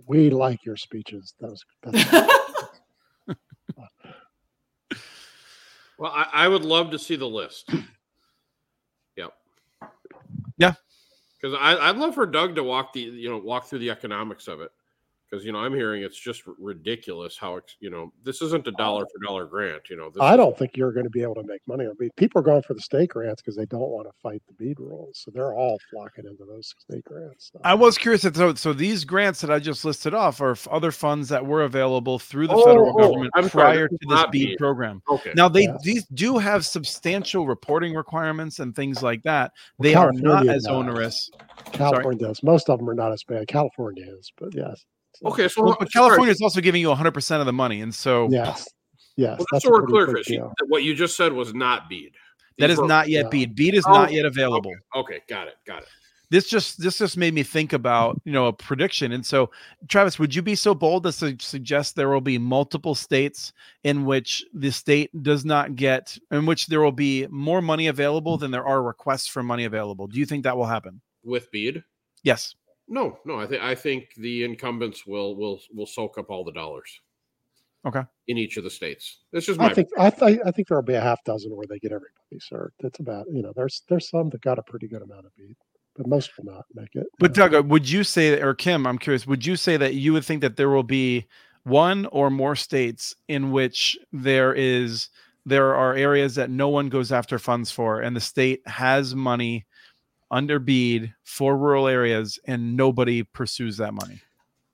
[0.06, 1.34] We like your speeches.
[1.40, 2.30] That was that's,
[5.98, 7.70] Well, I, I would love to see the list.
[10.58, 10.74] Yeah.
[11.40, 14.60] Because I'd love for Doug to walk the you know walk through the economics of
[14.60, 14.70] it.
[15.30, 18.72] Because you know I'm hearing it's just ridiculous how ex- you know this isn't a
[18.72, 19.88] dollar for dollar grant.
[19.90, 21.86] You know this I is- don't think you're going to be able to make money
[21.86, 22.14] on BEAD.
[22.16, 24.78] People are going for the state grants because they don't want to fight the BEAD
[24.78, 25.18] rules.
[25.24, 27.50] So they're all flocking into those state grants.
[27.52, 27.60] So.
[27.64, 30.92] i was curious if so, so these grants that i just listed off are other
[30.92, 34.48] funds that were available through the Oh, federal oh, government I'm prior to this BEAD
[34.50, 34.58] BEAD.
[34.58, 35.32] program Okay.
[35.34, 35.76] Now they Yeah.
[35.82, 39.52] these do have substantial reporting requirements and things like that.
[39.78, 40.66] Well, They are not as does.
[40.72, 41.30] onerous.
[41.72, 42.42] California does.
[42.42, 43.48] Most of them are not as bad.
[43.48, 44.84] California is, but yes.
[45.14, 45.48] So, Okay.
[45.48, 48.66] So Well, but California is also giving you 100% of the money, and so Yes.
[49.16, 49.38] Yes.
[49.38, 50.28] Well, that's just so we're clear, Chris,
[50.68, 52.14] what you just said was not BEAD.
[52.58, 53.28] that These is were- not yet yeah.
[53.30, 53.54] BEAD.
[53.54, 54.72] BEAD is Oh, not yet available.
[54.96, 55.88] Okay, got it, got it.
[56.30, 59.12] This just this just made me think about you know a prediction.
[59.12, 59.50] And so,
[59.88, 63.52] Travis, would you be so bold as to suggest there will be multiple states
[63.84, 68.36] in which the state does not get, in which there will be more money available
[68.36, 70.08] than there are requests for money available?
[70.08, 71.00] Do you think that will happen?
[71.22, 71.84] With BEAD.
[72.24, 72.54] Yes.
[72.88, 73.38] No, no.
[73.40, 77.00] I think I think the incumbents will will will soak up all the dollars.
[77.86, 78.02] Okay.
[78.28, 79.18] In each of the states.
[79.32, 79.66] That's just my.
[79.66, 82.40] I think I, th- I think there'll be a half dozen where they get everybody
[82.40, 82.74] served.
[82.80, 85.56] That's about you know there's there's some that got a pretty good amount of BEAD,
[85.96, 87.06] but most will not make it.
[87.18, 89.94] But Uh, Doug, uh, would you say, or Kim, I'm curious, would you say that
[89.94, 91.26] you would think that there will be
[91.64, 95.08] one or more states in which there is
[95.46, 99.66] there are areas that no one goes after funds for, and the state has money
[100.34, 104.20] under BEAD for rural areas, and nobody pursues that money?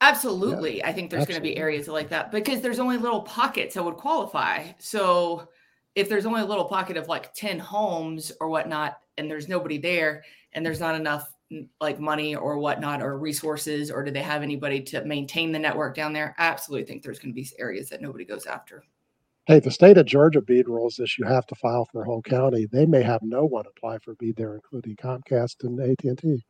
[0.01, 0.82] Absolutely.
[0.82, 3.85] I think there's going to be areas like that because there's only little pockets that
[3.85, 4.69] would qualify.
[4.78, 5.49] So
[5.95, 9.77] if there's only a little pocket of like 10 homes or whatnot, and there's nobody
[9.77, 10.24] there,
[10.55, 14.43] and there's not enough mm, like money or whatnot or resources, or do they have
[14.43, 16.35] anybody to maintain the network down there?
[16.39, 18.82] I absolutely think there's going to be areas that nobody goes after.
[19.47, 22.23] Hey, the state of Georgia BEAD rules this you have to file for a whole
[22.23, 22.67] county.
[22.71, 26.45] They may have no one apply for BEAD there, including Comcast and AT and T.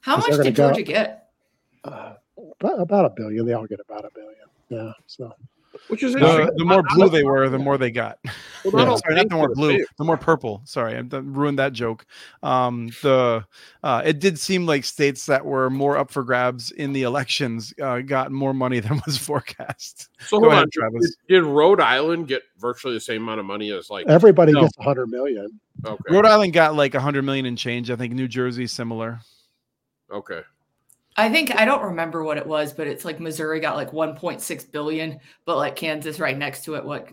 [0.00, 1.30] How much did gonna go- Georgia get?
[1.84, 2.14] Uh,
[2.60, 3.46] about a billion.
[3.46, 4.36] They all get about a billion.
[4.68, 4.92] Yeah.
[5.06, 5.32] So
[5.88, 6.56] which is The, interesting.
[6.56, 8.18] the more blue they were, the more they got.
[8.72, 8.96] well, Yeah.
[8.96, 10.62] Sorry, not the more blue, the more purple.
[10.64, 12.06] Sorry, I done- ruined that joke.
[12.42, 13.44] Um, the
[13.82, 17.72] uh, it did seem like states that were more up for grabs in the elections
[17.82, 20.08] uh, got more money than was forecast.
[20.26, 21.16] So Go hold ahead, on, Travis.
[21.28, 24.06] Did, did Rhode Island get virtually the same amount of money as like?
[24.08, 24.62] everybody No.
[24.62, 25.48] gets hundred million.
[25.84, 27.90] Okay, Rhode Island got like a hundred million and change.
[27.90, 29.20] I think New Jersey similar.
[30.12, 30.42] okay.
[31.16, 34.70] I think I don't remember what it was, but it's like Missouri got like 1.6
[34.72, 37.08] billion, but like Kansas right next to it, what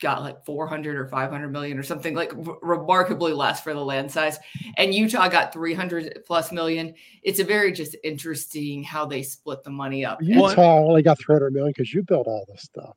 [0.00, 4.10] got like 400 or 500 million or something like r- remarkably less for the land
[4.12, 4.38] size.
[4.76, 6.94] And Utah got 300 plus million.
[7.24, 10.18] It's a very just interesting how they split the money up.
[10.22, 12.94] Utah only got 300 million because you built all this stuff.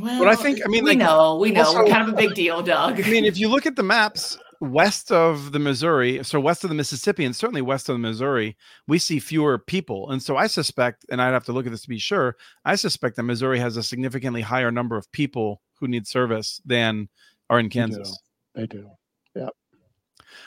[0.00, 2.14] Well, But I think- I mean, we like, know, we know, also- we're kind of
[2.14, 3.00] a big deal, Doug.
[3.00, 6.70] I mean, if you look at the maps west of the Missouri, so west of
[6.70, 8.56] the Mississippi, and certainly west of the Missouri,
[8.86, 10.10] we see fewer people.
[10.10, 12.74] And so I suspect, and I'd have to look at this to be sure, I
[12.74, 17.08] suspect that Missouri has a significantly higher number of people who need service than
[17.50, 17.78] are in They do.
[17.78, 18.18] Kansas.
[18.54, 18.90] They do.
[19.34, 19.48] Yeah.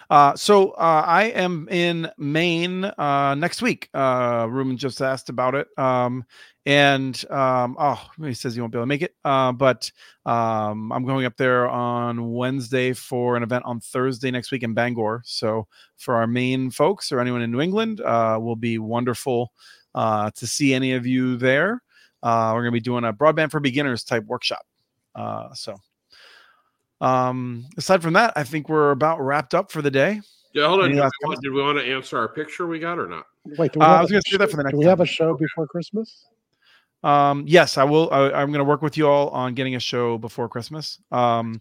[0.09, 3.89] Uh, so uh, I am in Maine uh, next week.
[3.93, 5.67] Uh, Ruben just asked about it.
[5.77, 6.25] Um,
[6.69, 9.15] and um, oh, he says he won't be able to make it.
[9.25, 9.91] Uh, but
[10.27, 14.75] um, I'm going up there on Wednesday for an event on Thursday next week in
[14.75, 15.23] Bangor.
[15.25, 15.65] So
[15.97, 19.51] for our Maine folks or anyone in New England, uh, will be wonderful
[19.95, 21.81] uh, to see any of you there.
[22.21, 24.63] Uh, we're going to be doing a broadband for beginners type workshop.
[25.15, 25.75] Uh, so
[27.01, 30.21] um, aside from that, I think we're about wrapped up for the day.
[30.53, 30.89] Yeah, hold on.
[30.89, 33.25] Did we, last want, did we want to answer our picture we got or not?
[33.57, 34.99] Wait, do we Uh, I was gonna say that for the next Do we have
[34.99, 36.27] a show before Christmas?
[37.03, 38.09] Um, yes, I will.
[38.11, 40.99] I, I'm going to work with you all on getting a show before Christmas.
[41.11, 41.59] Um,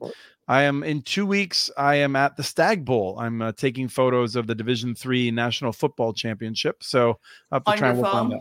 [0.48, 1.70] I am in two weeks.
[1.76, 3.18] I am at the Stagg Bowl.
[3.18, 6.82] I'm uh, taking photos of the Division Three National Football Championship.
[6.82, 7.18] So
[7.52, 8.40] I have to on try and work on that.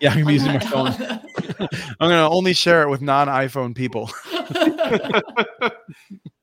[0.00, 0.88] Yeah, I'm using my phone.
[2.00, 4.10] I'm going to only share it with non-iPhone people.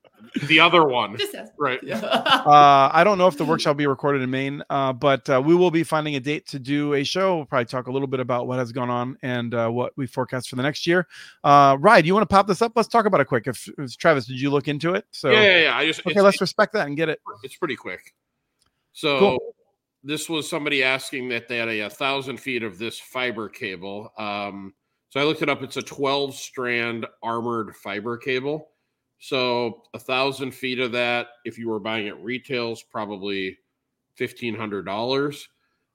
[0.48, 1.18] The other one.
[1.18, 1.36] Just.
[1.58, 1.80] Right.
[1.84, 1.98] Yeah.
[1.98, 5.42] Uh, I don't know if the workshop will be recorded in Maine, uh, but uh,
[5.44, 7.38] we will be finding a date to do a show.
[7.38, 10.08] We'll probably talk a little bit about what has gone on and uh, what we
[10.08, 11.08] forecast for the next year.
[11.44, 12.74] Uh, Ryan, do you want to pop this up?
[12.76, 13.48] Let's talk about it quick.
[13.48, 15.06] If, if Travis, did you look into it?
[15.12, 15.78] So yeah, yeah, yeah.
[15.78, 17.20] I just okay, let's respect that and get it.
[17.44, 18.14] it's pretty quick.
[18.94, 19.56] So Cool.
[20.04, 24.12] this was somebody asking that they had a, a thousand feet of this fiber cable.
[24.18, 24.74] Um,
[25.10, 25.64] so I looked it up.
[25.64, 28.70] It's a 12 strand armored fiber cable.
[29.20, 33.58] So a thousand feet of that, if you were buying it retail, is probably
[34.16, 35.48] fifteen hundred dollars.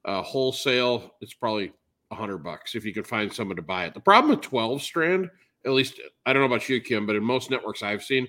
[0.04, 1.72] Uh, wholesale, it's probably
[2.10, 3.94] a hundred bucks if you could find someone to buy it.
[3.94, 5.30] The problem with 12 strand,
[5.64, 8.26] at least I don't know about you, Kim, but in most networks I've seen,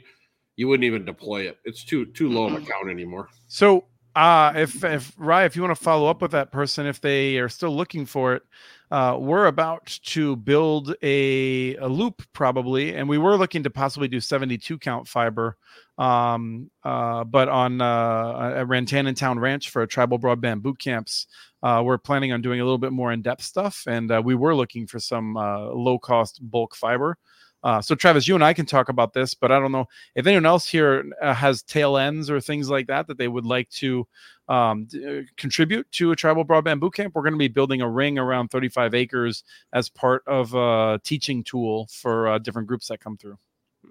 [0.56, 1.58] you wouldn't even deploy it.
[1.66, 3.28] It's too too low of a count anymore.
[3.48, 7.02] So uh, if if Ryan, if you want to follow up with that person, if
[7.02, 8.44] they are still looking for it,
[8.92, 14.08] uh, we're about to build a, a loop probably, and we were looking to possibly
[14.08, 15.58] do 72 count fiber,
[15.98, 21.26] um, uh, but on uh, at Rantanen Town Ranch for a tribal broadband boot camps,
[21.64, 24.36] uh, we're planning on doing a little bit more in depth stuff, and uh, we
[24.36, 27.18] were looking for some uh, low cost bulk fiber.
[27.64, 30.28] Uh, so Travis, you and I can talk about this, but I don't know if
[30.28, 33.70] anyone else here uh, has tail ends or things like that that they would like
[33.72, 34.06] to
[34.50, 37.12] um, d- uh, contribute to a tribal broadband bootcamp.
[37.14, 41.44] We're going to be building a ring around 35 acres as part of a teaching
[41.44, 43.38] tool for uh, different groups that come through.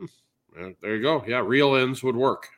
[0.03, 1.24] Uh, there you go.
[1.27, 2.49] Yeah, real ends would work.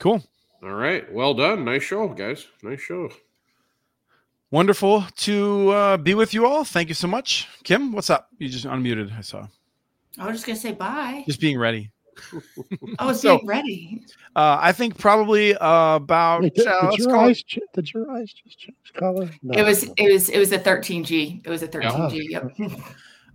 [0.00, 0.22] Cool.
[0.64, 1.10] All right.
[1.12, 1.64] Well done.
[1.64, 2.46] Nice show, guys.
[2.64, 3.10] Nice show.
[4.52, 6.62] Wonderful to uh, be with you all.
[6.62, 7.48] Thank you so much.
[7.64, 8.28] Kim, what's up?
[8.38, 9.16] You just unmuted.
[9.16, 9.46] I saw.
[10.18, 11.24] I was just gonna say bye.
[11.26, 11.90] Just being ready.
[12.98, 14.04] I was So- being ready.
[14.36, 17.58] Uh, I think probably uh, about Wait, did, uh, did let's your call eyes ch-
[17.74, 19.30] did your eyes just change color?
[19.42, 19.58] No.
[19.58, 21.46] It was it was it was a 13G.
[21.46, 22.20] It was a 13G.
[22.28, 22.52] Yep.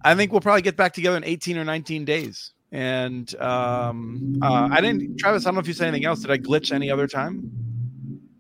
[0.04, 2.54] I think we'll probably get back together in 18 or 19 days.
[2.72, 5.46] And um, uh, I didn't, Travis.
[5.46, 6.20] I don't know if you said anything else.
[6.20, 7.50] Did I glitch any other time?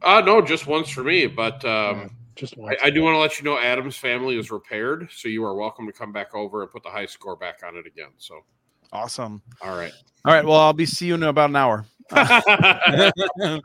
[0.03, 2.77] Uh no, just once for me, but um just I.
[2.83, 5.85] I do want to let you know Addams Family is repaired, so you are welcome
[5.87, 8.11] to come back over and put the high score back on it again.
[8.17, 8.43] So
[8.91, 9.41] Awesome.
[9.61, 9.91] all right.
[10.25, 10.45] All right.
[10.45, 11.85] Well, I'll be see you in about an hour.
[12.09, 13.61] Bye,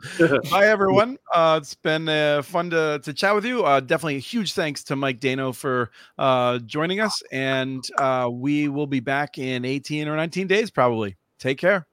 [0.67, 1.17] everyone.
[1.33, 3.63] Uh, it's been uh, fun to, to chat with you.
[3.63, 7.21] Uh, definitely a huge thanks to Mike Dano for uh, joining us.
[7.31, 11.15] And uh, we will be back in 18 or 19 days, probably.
[11.39, 11.87] Take care.